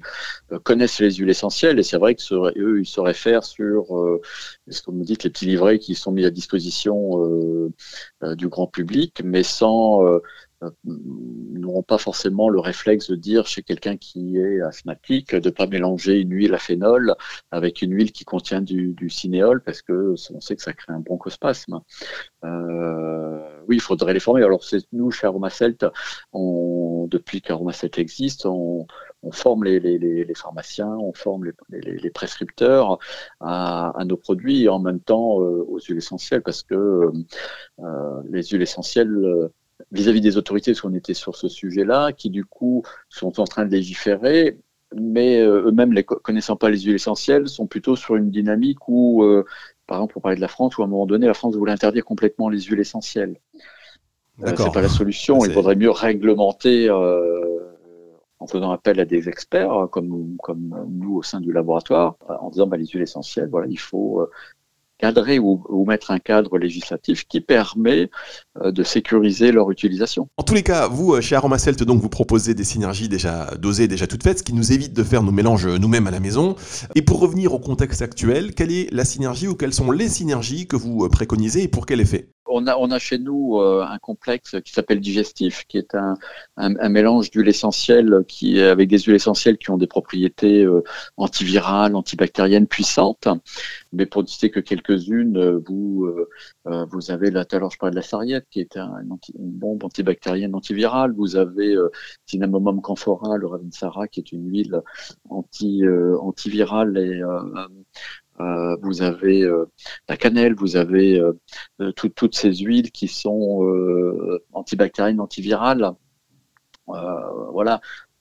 euh, 0.52 0.60
connaissent 0.60 1.00
les 1.00 1.10
huiles 1.16 1.28
essentielles 1.28 1.78
et 1.80 1.82
c'est 1.82 1.98
vrai 1.98 2.14
que 2.14 2.58
eux, 2.58 2.80
ils 2.80 2.86
sauraient 2.86 3.14
faire 3.14 3.42
sur, 3.44 3.98
euh, 3.98 4.22
ce 4.68 4.80
que 4.82 4.92
vous 4.92 5.02
dites, 5.02 5.24
les 5.24 5.30
petits 5.30 5.46
livrets 5.46 5.80
qui 5.80 5.96
sont 5.96 6.12
mis 6.12 6.24
à 6.24 6.30
disposition 6.30 7.20
euh, 7.24 7.72
euh 8.22 8.36
du 8.36 8.48
grand 8.48 8.68
public, 8.68 9.20
mais 9.24 9.42
sans 9.42 10.06
euh, 10.06 10.20
pas 11.88 11.98
forcément 11.98 12.48
le 12.50 12.60
réflexe 12.60 13.10
de 13.10 13.16
dire 13.16 13.46
chez 13.46 13.62
quelqu'un 13.62 13.96
qui 13.96 14.36
est 14.36 14.60
asthmatique 14.60 15.34
de 15.34 15.48
ne 15.48 15.54
pas 15.54 15.66
mélanger 15.66 16.20
une 16.20 16.32
huile 16.32 16.54
à 16.54 16.58
phénol 16.58 17.16
avec 17.50 17.82
une 17.82 17.94
huile 17.94 18.12
qui 18.12 18.24
contient 18.24 18.60
du, 18.60 18.92
du 18.92 19.08
cinéol 19.10 19.62
parce 19.62 19.82
que 19.82 20.14
on 20.32 20.40
sait 20.40 20.54
que 20.54 20.62
ça 20.62 20.74
crée 20.74 20.92
un 20.92 21.00
bronchospasme. 21.00 21.80
Euh, 22.44 23.40
oui, 23.66 23.76
il 23.76 23.80
faudrait 23.80 24.12
les 24.12 24.20
former. 24.20 24.42
Alors 24.44 24.62
nous 24.92 25.10
chez 25.10 25.26
Aromacelt, 25.26 25.86
depuis 26.34 27.40
qu'Aromacelt 27.40 27.98
existe, 27.98 28.44
on, 28.46 28.86
forme 29.32 29.64
les, 29.64 30.34
pharmaciens, 30.34 30.94
on 30.98 31.14
forme 31.14 31.50
les, 31.70 32.10
prescripteurs 32.10 32.98
à, 33.40 33.98
à, 33.98 34.04
nos 34.04 34.16
produits 34.18 34.64
et 34.64 34.68
en 34.68 34.78
même 34.78 35.00
temps 35.00 35.40
euh, 35.40 35.64
aux 35.68 35.80
huiles 35.80 35.98
essentielles 35.98 36.42
parce 36.42 36.62
que 36.62 36.74
euh, 37.80 38.22
les 38.28 38.42
huiles 38.42 38.62
essentielles 38.62 39.50
vis-à-vis 39.92 40.20
des 40.20 40.36
autorités, 40.36 40.72
parce 40.72 40.80
qu'on 40.80 40.94
était 40.94 41.14
sur 41.14 41.36
ce 41.36 41.48
sujet-là, 41.48 42.12
qui 42.12 42.30
du 42.30 42.44
coup 42.44 42.82
sont 43.08 43.40
en 43.40 43.44
train 43.44 43.64
de 43.64 43.70
légiférer, 43.70 44.58
mais 44.94 45.40
euh, 45.40 45.66
eux-mêmes, 45.66 45.92
les 45.92 46.04
connaissant 46.04 46.56
pas 46.56 46.70
les 46.70 46.80
huiles 46.80 46.94
essentielles, 46.94 47.48
sont 47.48 47.66
plutôt 47.66 47.96
sur 47.96 48.16
une 48.16 48.30
dynamique 48.30 48.88
où, 48.88 49.22
euh, 49.22 49.44
par 49.86 49.98
exemple, 49.98 50.14
pour 50.14 50.22
parler 50.22 50.36
de 50.36 50.40
la 50.40 50.48
France, 50.48 50.76
où 50.78 50.82
à 50.82 50.86
un 50.86 50.88
moment 50.88 51.06
donné, 51.06 51.26
la 51.26 51.34
France 51.34 51.56
voulait 51.56 51.72
interdire 51.72 52.04
complètement 52.04 52.48
les 52.48 52.60
huiles 52.60 52.80
essentielles. 52.80 53.38
Euh, 54.42 54.52
c'est 54.56 54.72
pas 54.72 54.82
la 54.82 54.88
solution. 54.88 55.44
Il 55.44 55.52
faudrait 55.52 55.76
mieux 55.76 55.90
réglementer 55.90 56.90
en 56.90 58.46
faisant 58.46 58.70
appel 58.70 59.00
à 59.00 59.04
des 59.04 59.28
experts 59.28 59.88
comme, 59.90 60.36
comme 60.40 60.86
nous 60.88 61.16
au 61.16 61.22
sein 61.24 61.40
du 61.40 61.52
laboratoire, 61.52 62.16
en 62.28 62.50
disant 62.50 62.68
bah, 62.68 62.76
les 62.76 62.86
huiles 62.86 63.02
essentielles, 63.02 63.48
voilà, 63.50 63.66
il 63.66 63.80
faut 63.80 64.28
cadrer 64.98 65.38
ou, 65.38 65.84
mettre 65.86 66.10
un 66.10 66.18
cadre 66.18 66.58
législatif 66.58 67.26
qui 67.26 67.40
permet 67.40 68.10
euh, 68.60 68.70
de 68.70 68.82
sécuriser 68.82 69.52
leur 69.52 69.70
utilisation. 69.70 70.28
En 70.36 70.42
tous 70.42 70.54
les 70.54 70.62
cas, 70.62 70.88
vous, 70.88 71.14
euh, 71.14 71.20
chez 71.20 71.34
Aromacelt, 71.34 71.82
donc, 71.82 72.02
vous 72.02 72.08
proposez 72.08 72.52
des 72.52 72.64
synergies 72.64 73.08
déjà 73.08 73.54
dosées, 73.58 73.88
déjà 73.88 74.06
toutes 74.06 74.22
faites, 74.22 74.38
ce 74.38 74.42
qui 74.42 74.52
nous 74.52 74.72
évite 74.72 74.92
de 74.92 75.02
faire 75.02 75.22
nos 75.22 75.32
mélanges 75.32 75.66
nous-mêmes 75.66 76.06
à 76.06 76.10
la 76.10 76.20
maison. 76.20 76.56
Et 76.94 77.02
pour 77.02 77.20
revenir 77.20 77.54
au 77.54 77.58
contexte 77.58 78.02
actuel, 78.02 78.54
quelle 78.54 78.72
est 78.72 78.92
la 78.92 79.04
synergie 79.04 79.48
ou 79.48 79.54
quelles 79.54 79.74
sont 79.74 79.90
les 79.90 80.08
synergies 80.08 80.66
que 80.66 80.76
vous 80.76 81.04
euh, 81.04 81.08
préconisez 81.08 81.62
et 81.62 81.68
pour 81.68 81.86
quel 81.86 82.00
effet? 82.00 82.28
On 82.48 82.90
a, 82.90 82.98
chez 82.98 83.18
nous 83.18 83.58
euh, 83.58 83.84
un 83.88 83.98
complexe 83.98 84.56
qui 84.64 84.72
s'appelle 84.72 85.00
digestif, 85.00 85.64
qui 85.66 85.78
est 85.78 85.94
un, 85.94 86.16
mélange 86.88 87.30
d'huiles 87.30 87.48
essentielles 87.48 88.24
qui, 88.26 88.60
avec 88.60 88.88
des 88.88 88.98
huiles 88.98 89.16
essentielles 89.16 89.58
qui 89.58 89.70
ont 89.70 89.76
des 89.76 89.86
propriétés 89.86 90.64
euh, 90.64 90.82
antivirales, 91.16 91.94
antibactériennes 91.94 92.66
puissantes. 92.66 93.28
Mais 93.92 94.06
pour 94.06 94.22
ne 94.22 94.26
citer 94.26 94.50
que 94.50 94.60
quelques-unes, 94.60 95.36
euh, 95.36 95.62
vous, 95.66 97.10
avez 97.10 97.30
là, 97.30 97.44
tout 97.44 97.58
je 97.70 97.78
parlais 97.78 97.92
de 97.92 97.96
la 97.96 98.02
sarriette, 98.02 98.46
qui 98.50 98.60
est 98.60 98.76
un, 98.76 98.92
une 99.00 99.18
bombe 99.50 99.84
antibactérienne 99.84 100.54
antivirale. 100.54 101.12
Vous 101.12 101.36
avez 101.36 101.76
Cinnamomum 102.26 102.80
camphora, 102.80 103.36
le 103.36 103.46
ravinsara, 103.46 104.08
qui 104.08 104.20
est 104.20 104.32
une 104.32 104.48
huile 104.50 104.80
anti, 105.28 105.82
antivirale 106.20 106.98
et 106.98 107.22
vous 108.82 109.02
avez 109.02 109.42
euh, 109.42 109.66
la 110.08 110.16
cannelle, 110.16 110.54
vous 110.54 110.76
avez 110.76 111.18
euh, 111.18 111.92
toutes 111.92 112.34
ces 112.34 112.54
huiles 112.54 112.90
qui 112.90 113.08
sont 113.08 113.66
antibactériennes, 114.52 115.20
antivirales. 115.20 115.92
voilà. 116.86 117.80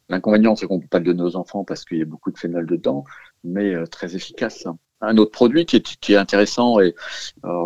L'inconvénient, 0.09 0.55
c'est 0.55 0.67
qu'on 0.67 0.77
ne 0.77 0.81
peut 0.81 0.87
pas 0.87 0.99
le 0.99 1.05
donner 1.05 1.23
aux 1.23 1.35
enfants 1.35 1.65
parce 1.65 1.83
qu'il 1.83 1.97
y 1.97 2.01
a 2.01 2.05
beaucoup 2.05 2.31
de 2.31 2.37
phénol 2.37 2.65
dedans, 2.65 3.03
mais 3.43 3.75
très 3.87 4.15
efficace 4.15 4.65
un 5.01 5.17
autre 5.17 5.31
produit 5.31 5.65
qui 5.65 5.77
est, 5.77 5.97
qui 5.99 6.13
est 6.13 6.17
intéressant 6.17 6.79
et 6.79 6.95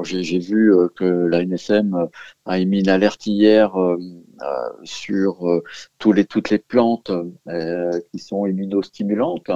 j'ai 0.03 0.39
vu 0.39 0.73
euh, 0.73 0.87
que 0.95 1.05
la 1.05 1.43
NSM 1.45 1.95
euh, 1.95 2.05
a 2.45 2.59
émis 2.59 2.81
une 2.81 2.89
alerte 2.89 3.25
hier 3.25 3.79
euh, 3.79 3.97
sur 4.83 5.61
tous 5.99 6.13
les, 6.13 6.25
toutes 6.25 6.49
les 6.49 6.57
plantes 6.57 7.11
qui 8.11 8.19
sont 8.19 8.47
immunostimulantes, 8.47 9.51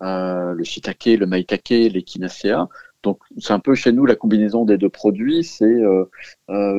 le 0.00 0.64
shiitake, 0.64 1.16
le 1.18 1.26
maitake, 1.26 1.68
l'échinacea. 1.68 2.68
Donc 3.04 3.20
c'est 3.38 3.52
un 3.52 3.60
peu 3.60 3.76
chez 3.76 3.92
nous 3.92 4.04
la 4.04 4.16
combinaison 4.16 4.64
des 4.64 4.78
deux 4.78 4.88
produits, 4.88 5.44
c'est 5.44 5.80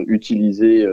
utiliser 0.08 0.86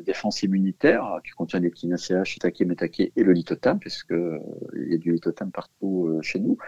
défense 0.00 0.42
immunitaire 0.42 1.20
qui 1.24 1.30
contient 1.32 1.60
des 1.60 1.70
kinacea, 1.70 2.24
shiitake, 2.24 2.60
metake 2.60 3.00
et 3.00 3.22
le 3.22 3.32
lithotam, 3.32 3.78
puisque 3.78 4.12
euh, 4.12 4.38
il 4.76 4.92
y 4.92 4.94
a 4.94 4.98
du 4.98 5.12
lithotam 5.12 5.50
partout 5.50 6.06
euh, 6.08 6.22
chez 6.22 6.38
nous. 6.38 6.58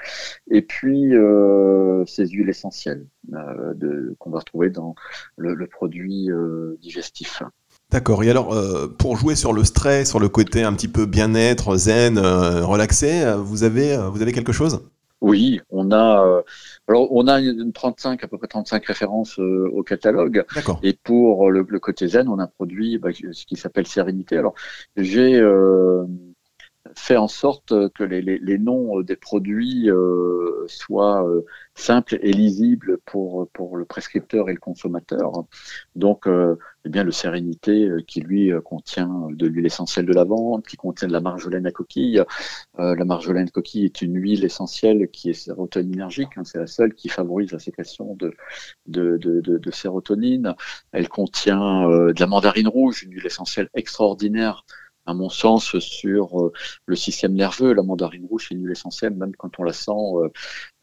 Et 0.51 0.62
puis 0.62 1.14
euh, 1.14 2.05
ces 2.07 2.27
huiles 2.27 2.49
essentielles 2.49 3.07
qu'on 4.18 4.31
va 4.31 4.38
retrouver 4.38 4.71
dans 4.71 4.95
le, 5.37 5.66
produit 5.66 6.29
digestif. 6.81 7.42
D'accord. 7.90 8.25
Et 8.25 8.31
alors, 8.31 8.55
pour 8.99 9.16
jouer 9.16 9.37
sur 9.37 9.53
le 9.53 9.64
stress, 9.64 10.11
sur 10.11 10.18
le 10.18 10.29
côté 10.29 10.64
un 10.64 10.73
petit 10.75 10.88
peu 10.88 11.07
bien-être, 11.07 11.77
zen, 11.77 12.18
relaxé, 12.18 13.23
vous 13.38 13.62
avez, 13.62 13.97
vous 14.11 14.23
avez 14.23 14.33
quelque 14.33 14.53
chose? 14.53 14.83
Oui, 15.22 15.61
on 15.70 15.92
a 15.92 16.26
euh, 16.26 16.42
alors 16.88 17.12
on 17.12 17.28
a 17.28 17.40
une 17.40 17.72
35 17.72 18.24
à 18.24 18.28
peu 18.28 18.38
près 18.38 18.48
35 18.48 18.85
références 18.85 19.38
euh, 19.38 19.70
au 19.72 19.85
catalogue. 19.85 20.44
Et 20.82 20.94
pour 20.94 21.48
le, 21.48 21.64
côté 21.78 22.08
zen, 22.08 22.28
on 22.28 22.40
a 22.40 22.48
produit 22.48 22.98
bah, 22.98 23.11
ce 23.12 23.46
qui 23.46 23.54
s'appelle 23.56 23.87
Sérénité. 23.87 24.37
Alors 24.37 24.54
j'ai 24.96 25.37
euh, 25.38 26.04
fait 26.96 27.16
en 27.16 27.28
sorte 27.28 27.72
que 27.90 28.05
les, 28.05 28.59
noms 28.59 29.00
des 29.00 29.16
produits 29.16 29.90
euh, 29.90 30.64
soient 30.66 31.26
euh, 31.26 31.44
simples 31.74 32.18
et 32.22 32.33
lisibles 32.33 32.98
pour, 33.05 33.48
pour 33.50 33.76
le 33.76 33.85
prescripteur 33.85 34.48
et 34.48 34.52
le 34.52 34.59
consommateur. 34.59 35.44
Donc, 35.96 36.26
euh, 36.26 36.57
eh 36.85 36.88
bien, 36.88 37.05
le 37.05 37.12
Sérénité 37.12 37.88
qui 38.07 38.20
lui 38.20 38.50
contient 38.64 39.28
de 39.31 39.46
l'huile 39.46 39.66
essentielle 39.66 40.07
de 40.07 40.12
lavande, 40.12 40.66
qui 40.66 40.76
contient 40.76 41.09
de 41.09 41.12
la 41.12 41.20
marjolaine 41.20 41.66
à 41.66 41.70
coquille. 41.70 42.22
la 42.76 43.05
marjolaine 43.05 43.50
coquille 43.50 43.85
est 43.85 44.02
une 44.02 44.16
huile 44.16 44.44
essentielle 44.44 45.09
qui 45.09 45.31
est 45.31 45.35
sérotoninergique. 45.35 46.37
Hein, 46.37 46.42
c'est 46.44 46.59
la 46.59 46.66
seule 46.66 46.94
qui 46.94 47.09
favorise 47.09 47.52
la 47.52 47.61
sécrétion 47.61 48.16
de, 48.16 48.35
de, 48.88 49.16
de 49.16 49.70
sérotonine. 49.70 50.55
Elle 50.90 51.09
contient 51.09 51.88
de 51.88 52.20
la 52.20 52.26
mandarine 52.26 52.68
rouge, 52.68 53.05
une 53.05 53.12
huile 53.12 53.26
essentielle 53.26 53.70
extraordinaire 53.74 54.64
à 55.07 55.15
mon 55.15 55.29
sens, 55.29 55.79
sur 55.79 56.41
euh, 56.41 56.53
le 56.87 56.97
système 56.97 57.35
nerveux. 57.35 57.73
La 57.73 57.83
mandarine 57.83 58.27
rouge, 58.29 58.47
c'est 58.49 58.55
une 58.55 58.62
huile 58.62 58.73
essentielle, 58.73 59.15
même 59.15 59.33
quand 59.37 59.51
on 59.59 59.65
la 59.65 59.73
sent, 59.73 59.91
euh, 59.91 60.29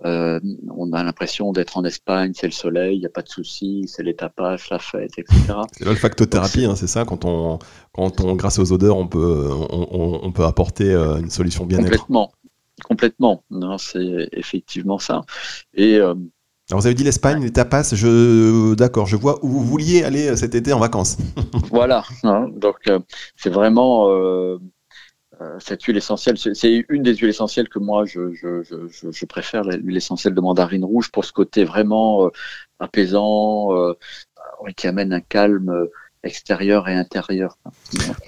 euh, 0.05 0.39
on 0.75 0.91
a 0.93 1.03
l'impression 1.03 1.51
d'être 1.51 1.77
en 1.77 1.83
Espagne, 1.83 2.31
c'est 2.35 2.47
le 2.47 2.53
soleil, 2.53 2.97
il 2.97 2.99
n'y 2.99 3.05
a 3.05 3.09
pas 3.09 3.21
de 3.21 3.29
souci, 3.29 3.85
c'est 3.87 4.03
les 4.03 4.15
tapas, 4.15 4.57
la 4.71 4.79
fête, 4.79 5.17
etc. 5.17 5.35
C'est 5.71 5.85
l'olfactothérapie, 5.85 6.65
hein, 6.65 6.75
c'est 6.75 6.87
ça 6.87 7.05
quand 7.05 7.25
on, 7.25 7.59
quand 7.93 8.21
on, 8.21 8.35
grâce 8.35 8.59
aux 8.59 8.71
odeurs, 8.71 8.97
on 8.97 9.07
peut, 9.07 9.49
on, 9.51 10.19
on 10.21 10.31
peut 10.31 10.45
apporter 10.45 10.93
une 10.93 11.29
solution 11.29 11.65
bien-être. 11.65 11.89
Complètement, 11.89 12.31
complètement. 12.83 13.43
Non, 13.49 13.77
c'est 13.77 14.29
effectivement 14.33 14.99
ça. 14.99 15.21
Et 15.73 15.99
alors 16.69 16.81
vous 16.81 16.85
avez 16.85 16.93
dit 16.93 17.03
l'Espagne, 17.03 17.41
les 17.41 17.51
tapas, 17.51 17.95
je 17.95 18.75
d'accord, 18.75 19.07
je 19.07 19.15
vois 19.15 19.43
où 19.43 19.47
vous 19.47 19.63
vouliez 19.63 20.03
aller 20.03 20.27
euh, 20.27 20.35
cet 20.35 20.53
été 20.53 20.71
en 20.71 20.77
vacances. 20.77 21.17
voilà, 21.71 22.03
hein, 22.23 22.47
donc 22.55 22.75
euh, 22.87 22.99
c'est 23.35 23.49
vraiment 23.49 24.07
euh, 24.11 24.59
cette 25.57 25.81
huile 25.83 25.97
essentielle, 25.97 26.37
c'est 26.37 26.85
une 26.89 27.01
des 27.01 27.15
huiles 27.15 27.31
essentielles 27.31 27.69
que 27.69 27.79
moi 27.79 28.05
je, 28.05 28.33
je, 28.35 28.61
je, 28.61 29.09
je 29.09 29.25
préfère, 29.25 29.63
l'huile 29.63 29.97
essentielle 29.97 30.35
de 30.35 30.41
mandarine 30.41 30.85
rouge 30.85 31.09
pour 31.11 31.25
ce 31.25 31.31
côté 31.31 31.63
vraiment 31.63 32.29
apaisant, 32.79 33.69
qui 34.75 34.87
amène 34.87 35.13
un 35.13 35.21
calme 35.21 35.87
extérieur 36.23 36.87
et 36.89 36.93
intérieur. 36.93 37.57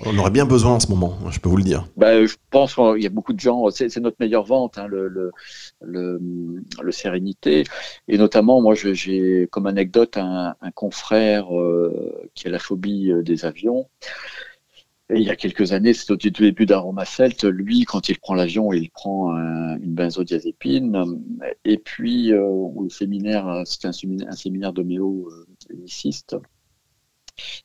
On 0.06 0.18
aurait 0.18 0.32
bien 0.32 0.46
besoin 0.46 0.74
en 0.74 0.80
ce 0.80 0.88
moment, 0.88 1.18
je 1.30 1.40
peux 1.40 1.50
vous 1.50 1.58
le 1.58 1.64
dire. 1.64 1.88
Bah, 1.98 2.26
je 2.26 2.36
pense 2.50 2.76
qu'il 2.76 3.02
y 3.02 3.06
a 3.06 3.10
beaucoup 3.10 3.34
de 3.34 3.40
gens, 3.40 3.70
c'est 3.70 3.96
notre 3.98 4.18
meilleure 4.20 4.46
vente, 4.46 4.78
hein, 4.78 4.88
le, 4.88 5.08
le, 5.10 5.32
le, 5.82 6.92
Sérénité. 6.92 7.64
Et 8.08 8.18
notamment, 8.18 8.62
moi, 8.62 8.76
j'ai 8.76 9.48
comme 9.52 9.68
anecdote 9.68 10.18
un, 10.18 10.56
confrère 10.76 11.58
euh, 11.58 12.30
qui 12.34 12.48
a 12.48 12.52
la 12.52 12.60
phobie 12.60 13.12
euh, 13.12 13.24
des 13.24 13.46
avions. 13.46 13.88
Et 15.10 15.16
il 15.16 15.24
y 15.24 15.30
a 15.30 15.36
quelques 15.36 15.74
années, 15.74 15.94
c'est 15.94 16.10
au 16.12 16.16
début 16.16 16.66
d'Aromacelt, 16.66 17.44
lui, 17.44 17.84
quand 17.84 18.08
il 18.08 18.18
prend 18.18 18.34
l'avion, 18.34 18.72
il 18.72 18.90
prend 18.92 19.36
une 19.36 19.94
benzodiazépine. 19.94 21.04
Et 21.66 21.78
puis, 21.78 22.34
au 22.34 22.88
séminaire, 22.90 23.64
c'était 23.66 23.90
un 23.90 23.92
séminaire, 23.92 24.30
un 24.30 24.36
séminaire 24.38 24.72
d'homéo 24.72 25.30
uniciste. 25.70 26.38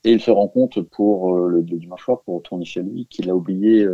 Et 0.05 0.13
il 0.13 0.21
se 0.21 0.31
rend 0.31 0.49
compte 0.49 0.81
pour 0.83 1.35
le, 1.37 1.63
dimanche 1.63 2.05
soir, 2.05 2.23
pour 2.23 2.37
retourner 2.37 2.65
chez 2.65 2.83
lui, 2.83 3.07
qu'il 3.07 3.31
a 3.31 3.35
oublié 3.35 3.87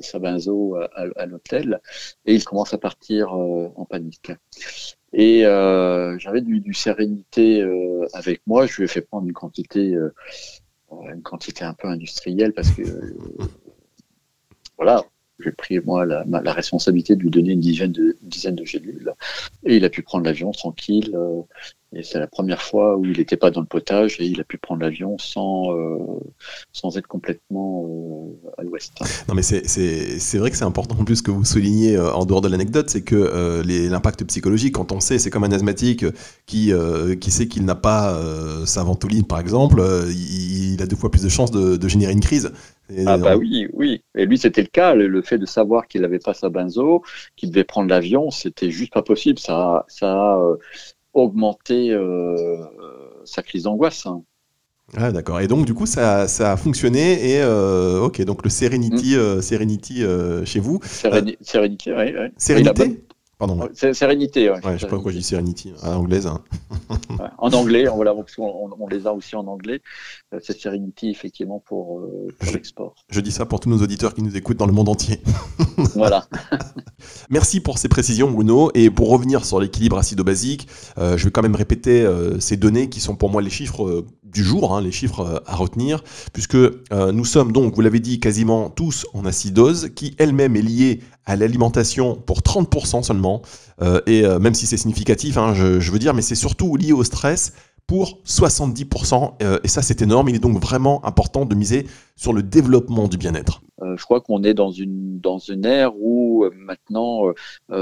sa 0.00 0.18
benzo 0.18 0.76
à, 0.76 1.26
l'hôtel 1.26 1.80
et 2.26 2.34
il 2.34 2.44
commence 2.44 2.74
à 2.74 2.78
partir 2.78 3.32
en 3.32 3.84
panique. 3.84 4.30
Et 5.14 5.46
euh, 5.46 6.18
j'avais 6.18 6.40
du, 6.40 6.58
du, 6.58 6.74
sérénité 6.74 7.62
euh, 7.62 8.04
avec 8.14 8.42
moi. 8.46 8.66
Je 8.66 8.76
lui 8.76 8.84
ai 8.84 8.88
fait 8.88 9.00
prendre 9.00 9.26
une 9.28 9.32
quantité, 9.32 9.94
euh, 9.94 10.12
une 10.90 11.22
quantité 11.22 11.64
un 11.64 11.72
peu 11.72 11.86
industrielle 11.86 12.52
parce 12.52 12.70
que 12.72 12.82
voilà, 14.76 15.04
j'ai 15.40 15.52
pris 15.52 15.80
moi 15.80 16.04
la, 16.04 16.52
responsabilité 16.52 17.16
de 17.16 17.22
lui 17.22 17.30
donner 17.30 17.52
une 17.52 17.60
dizaine 17.60 17.92
de, 17.92 18.16
une 18.22 18.66
gélules. 18.66 19.12
Et 19.64 19.76
il 19.76 19.84
a 19.84 19.90
pu 19.90 20.02
prendre 20.02 20.24
l'avion 20.24 20.52
tranquille. 20.52 21.16
Et 21.96 22.02
c'est 22.02 22.18
la 22.18 22.26
première 22.26 22.60
fois 22.60 22.96
où 22.96 23.04
il 23.04 23.18
n'était 23.18 23.36
pas 23.36 23.50
dans 23.50 23.60
le 23.60 23.66
potage 23.66 24.16
et 24.20 24.26
il 24.26 24.40
a 24.40 24.44
pu 24.44 24.58
prendre 24.58 24.82
l'avion 24.82 25.16
sans, 25.18 25.72
euh, 25.72 25.98
sans 26.72 26.96
être 26.96 27.06
complètement 27.06 27.86
euh, 27.86 28.50
à 28.58 28.62
l'ouest. 28.62 28.92
Non, 29.28 29.34
mais 29.34 29.42
c'est 29.42 30.38
vrai 30.38 30.50
que 30.50 30.56
c'est 30.56 30.64
important 30.64 30.96
en 30.98 31.04
plus 31.04 31.22
que 31.22 31.30
vous 31.30 31.44
soulignez 31.44 31.96
euh, 31.96 32.12
en 32.12 32.24
dehors 32.26 32.40
de 32.40 32.48
l'anecdote, 32.48 32.90
c'est 32.90 33.02
que 33.02 33.62
l'impact 33.64 34.24
psychologique, 34.24 34.74
quand 34.74 34.90
on 34.90 34.98
sait, 34.98 35.18
c'est 35.18 35.30
comme 35.30 35.44
un 35.44 35.52
asthmatique 35.52 36.04
qui, 36.46 36.72
qui 37.20 37.30
sait 37.30 37.46
qu'il 37.46 37.64
n'a 37.64 37.76
pas 37.76 38.18
sa 38.66 38.82
ventoline 38.82 39.24
par 39.24 39.38
exemple, 39.38 39.80
il, 40.10 40.82
a 40.82 40.86
deux 40.86 40.96
fois 40.96 41.10
plus 41.10 41.22
de 41.22 41.28
chances 41.28 41.52
de 41.52 41.88
générer 41.88 42.12
une 42.12 42.20
crise. 42.20 42.52
Ah 43.06 43.16
bah 43.16 43.36
oui, 43.36 43.66
oui. 43.72 44.02
Et 44.14 44.26
lui, 44.26 44.38
c'était 44.38 44.62
le 44.62 44.68
cas. 44.68 44.94
Le, 44.94 45.22
fait 45.22 45.38
de 45.38 45.46
savoir 45.46 45.86
qu'il 45.86 46.02
n'avait 46.02 46.18
pas 46.18 46.34
sa 46.34 46.50
benzo, 46.50 47.02
qu'il 47.36 47.50
devait 47.50 47.64
prendre 47.64 47.88
l'avion, 47.88 48.30
c'était 48.30 48.70
juste 48.70 48.92
pas 48.92 49.02
possible. 49.02 49.38
Ça, 49.38 49.84
ça, 49.88 50.38
augmenter 51.14 51.92
euh, 51.92 52.58
sa 53.24 53.42
crise 53.42 53.62
d'angoisse. 53.62 54.06
Ah, 54.96 55.12
d'accord. 55.12 55.40
Et 55.40 55.46
donc, 55.46 55.64
du 55.64 55.72
coup, 55.72 55.86
ça, 55.86 56.28
ça 56.28 56.52
a 56.52 56.56
fonctionné. 56.56 57.30
Et 57.30 57.40
euh, 57.40 58.00
ok, 58.00 58.22
donc 58.22 58.44
le 58.44 58.50
Serenity, 58.50 59.14
mm. 59.14 59.18
euh, 59.18 59.40
Serenity 59.40 60.02
chez 60.44 60.60
vous. 60.60 60.80
Serenity, 60.84 61.92
oui. 61.92 62.12
Serenity 62.36 62.98
Pardon. 63.46 63.68
Sérénité, 63.74 64.50
ouais. 64.50 64.56
je 64.62 64.78
sais 64.78 64.86
pas 64.86 64.94
pourquoi 64.94 65.12
je 65.12 65.18
dis 65.18 65.22
Serenity, 65.22 65.72
à 65.82 65.90
l'anglaise. 65.90 66.26
Hein. 66.26 66.42
en 67.38 67.52
anglais, 67.52 67.88
on, 67.88 67.96
voilà, 67.96 68.14
on, 68.38 68.88
les 68.88 69.06
a 69.06 69.12
aussi 69.12 69.36
en 69.36 69.46
anglais. 69.46 69.82
Euh, 70.32 70.38
c'est 70.42 70.58
Serenity, 70.58 71.10
effectivement, 71.10 71.62
pour, 71.66 72.00
euh, 72.00 72.28
l'export. 72.52 72.94
Je 73.10 73.20
dis 73.20 73.32
ça 73.32 73.44
pour 73.44 73.60
tous 73.60 73.68
nos 73.68 73.82
auditeurs 73.82 74.14
qui 74.14 74.22
nous 74.22 74.34
écoutent 74.36 74.56
dans 74.56 74.66
le 74.66 74.72
monde 74.72 74.88
entier. 74.88 75.20
voilà. 75.94 76.26
Merci 77.30 77.60
pour 77.60 77.76
ces 77.76 77.88
précisions, 77.88 78.30
Bruno. 78.30 78.70
Et 78.72 78.90
pour 78.90 79.10
revenir 79.10 79.44
sur 79.44 79.60
l'équilibre 79.60 79.98
acido-basique, 79.98 80.66
euh, 80.96 81.18
je 81.18 81.24
vais 81.24 81.30
quand 81.30 81.42
même 81.42 81.56
répéter 81.56 82.08
ces 82.38 82.56
données 82.56 82.88
qui 82.88 83.00
sont 83.00 83.14
pour 83.14 83.30
moi 83.30 83.42
les 83.42 83.50
chiffres 83.50 84.04
du 84.34 84.44
jour, 84.44 84.76
hein, 84.76 84.82
les 84.82 84.92
chiffres 84.92 85.42
à 85.46 85.56
retenir, 85.56 86.04
puisque 86.32 86.56
nous 86.56 87.24
sommes 87.24 87.52
donc, 87.52 87.74
vous 87.74 87.80
l'avez 87.80 88.00
dit, 88.00 88.20
quasiment 88.20 88.68
tous 88.68 89.06
en 89.14 89.24
acidose, 89.24 89.90
qui 89.94 90.14
elle-même 90.18 90.56
est 90.56 90.62
liée 90.62 91.00
à 91.26 91.36
l'alimentation 91.36 92.14
pour 92.14 92.40
30% 92.40 93.02
seulement. 93.02 93.42
Euh, 93.82 94.00
et 94.06 94.24
euh, 94.24 94.38
même 94.38 94.54
si 94.54 94.66
c'est 94.66 94.76
significatif, 94.76 95.36
hein, 95.36 95.54
je, 95.54 95.90
veux 95.90 95.98
dire, 95.98 96.14
mais 96.14 96.22
c'est 96.22 96.34
surtout 96.34 96.76
lié 96.76 96.92
au 96.92 97.04
stress 97.04 97.52
pour 97.86 98.20
70%. 98.26 99.34
Euh, 99.42 99.58
et 99.64 99.68
ça, 99.68 99.82
c'est 99.82 100.02
énorme. 100.02 100.28
Il 100.28 100.36
est 100.36 100.40
donc 100.40 100.60
vraiment 100.60 101.04
important 101.04 101.44
de 101.44 101.54
miser 101.54 101.86
sur 102.16 102.32
le 102.32 102.42
développement 102.42 103.08
du 103.08 103.16
bien-être. 103.16 103.62
Je 103.82 104.02
crois 104.04 104.20
qu'on 104.20 104.42
est 104.44 104.54
dans 104.54 104.70
une, 104.70 105.20
dans 105.20 105.38
une 105.38 105.64
ère 105.64 105.96
où 105.96 106.48
maintenant, 106.56 107.32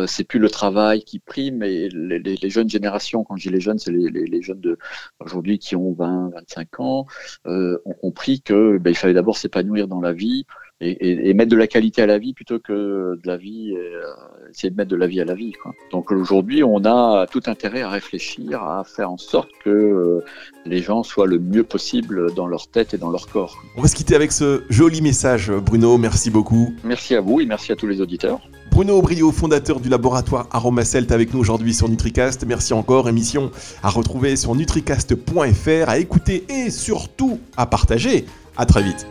c'est 0.07 0.25
plus 0.25 0.39
le 0.39 0.49
travail 0.49 1.03
qui 1.03 1.19
prime. 1.19 1.63
Et 1.63 1.89
les, 1.89 2.51
jeunes 2.51 2.69
générations, 2.69 3.25
quand 3.25 3.37
je 3.37 3.49
dis 3.49 3.55
les 3.55 3.61
jeunes, 3.61 3.79
c'est 3.79 3.93
les, 3.93 4.09
les, 4.11 4.43
jeunes 4.43 4.61
de 4.61 4.79
aujourd'hui 5.21 5.59
qui 5.59 5.77
ont 5.77 5.93
20, 5.93 6.31
25 6.35 6.81
ans, 6.81 7.07
ont 7.45 7.95
compris 8.01 8.41
qu'il 8.41 8.79
ben, 8.81 8.91
il 8.91 8.97
fallait 8.97 9.15
d'abord 9.15 9.37
s'épanouir 9.37 9.89
dans 9.89 10.01
la 10.01 10.13
vie 10.13 10.47
et, 10.83 11.35
mettre 11.35 11.51
de 11.51 11.57
la 11.57 11.67
qualité 11.67 12.03
à 12.03 12.07
la 12.07 12.19
vie 12.19 12.35
plutôt 12.35 12.59
que 12.59 12.73
de 13.17 13.27
la 13.27 13.37
vie, 13.37 13.75
euh, 13.77 14.03
essayer 14.51 14.71
de 14.71 14.77
mettre 14.77 14.91
de 14.91 14.97
la 14.97 15.07
vie 15.07 15.21
à 15.21 15.25
la 15.25 15.35
vie. 15.35 15.53
Quoi. 15.53 15.73
Donc 15.91 16.11
aujourd'hui, 16.11 16.63
on 16.63 16.85
a 16.85 17.27
tout 17.31 17.43
intérêt 17.47 17.83
à 17.83 17.91
réfléchir, 17.91 18.63
à 18.63 18.85
faire 18.85 19.11
en 19.11 19.19
sorte 19.19 19.51
que 19.65 19.71
euh, 19.71 20.25
les 20.67 20.83
gens 20.83 21.03
soient 21.03 21.27
le 21.27 21.39
mieux 21.39 21.65
possible 21.65 22.35
dans 22.35 22.47
leur 22.47 22.69
tête 22.69 22.95
et 22.95 22.99
dans 22.99 23.11
leur 23.11 23.29
corps. 23.29 23.63
On 23.77 23.83
va 23.83 23.89
se 23.89 23.95
quitter 23.95 24.15
avec 24.15 24.33
ce 24.33 24.63
joli 24.69 25.01
message, 25.01 25.51
Bruno. 25.51 25.99
Merci 25.99 26.31
beaucoup. 26.31 26.73
Merci 26.85 27.15
à 27.15 27.21
vous 27.21 27.41
et 27.41 27.47
merci 27.47 27.73
à 27.73 27.77
tous 27.77 27.87
les 27.87 28.01
auditeurs. 28.01 28.41
Bruno 28.71 28.97
Aubrio, 28.97 29.31
fondateur 29.33 29.81
du 29.81 29.91
laboratoire 29.91 30.49
Aromacelt, 30.51 31.13
avec 31.13 31.35
nous 31.35 31.41
aujourd'hui 31.41 31.75
sur 31.75 31.91
NutriCast. 31.91 32.47
Merci 32.47 32.73
encore. 32.73 33.09
Émission 33.09 33.51
à 33.83 33.91
retrouver 33.91 34.35
sur 34.35 34.55
nutricast.fr, 34.55 35.89
à 35.89 35.99
écouter 35.99 36.45
et 36.49 36.71
surtout 36.71 37.39
à 37.57 37.67
partager. 37.67 38.25
À 38.57 38.65
très 38.65 38.83
vite. 38.83 39.07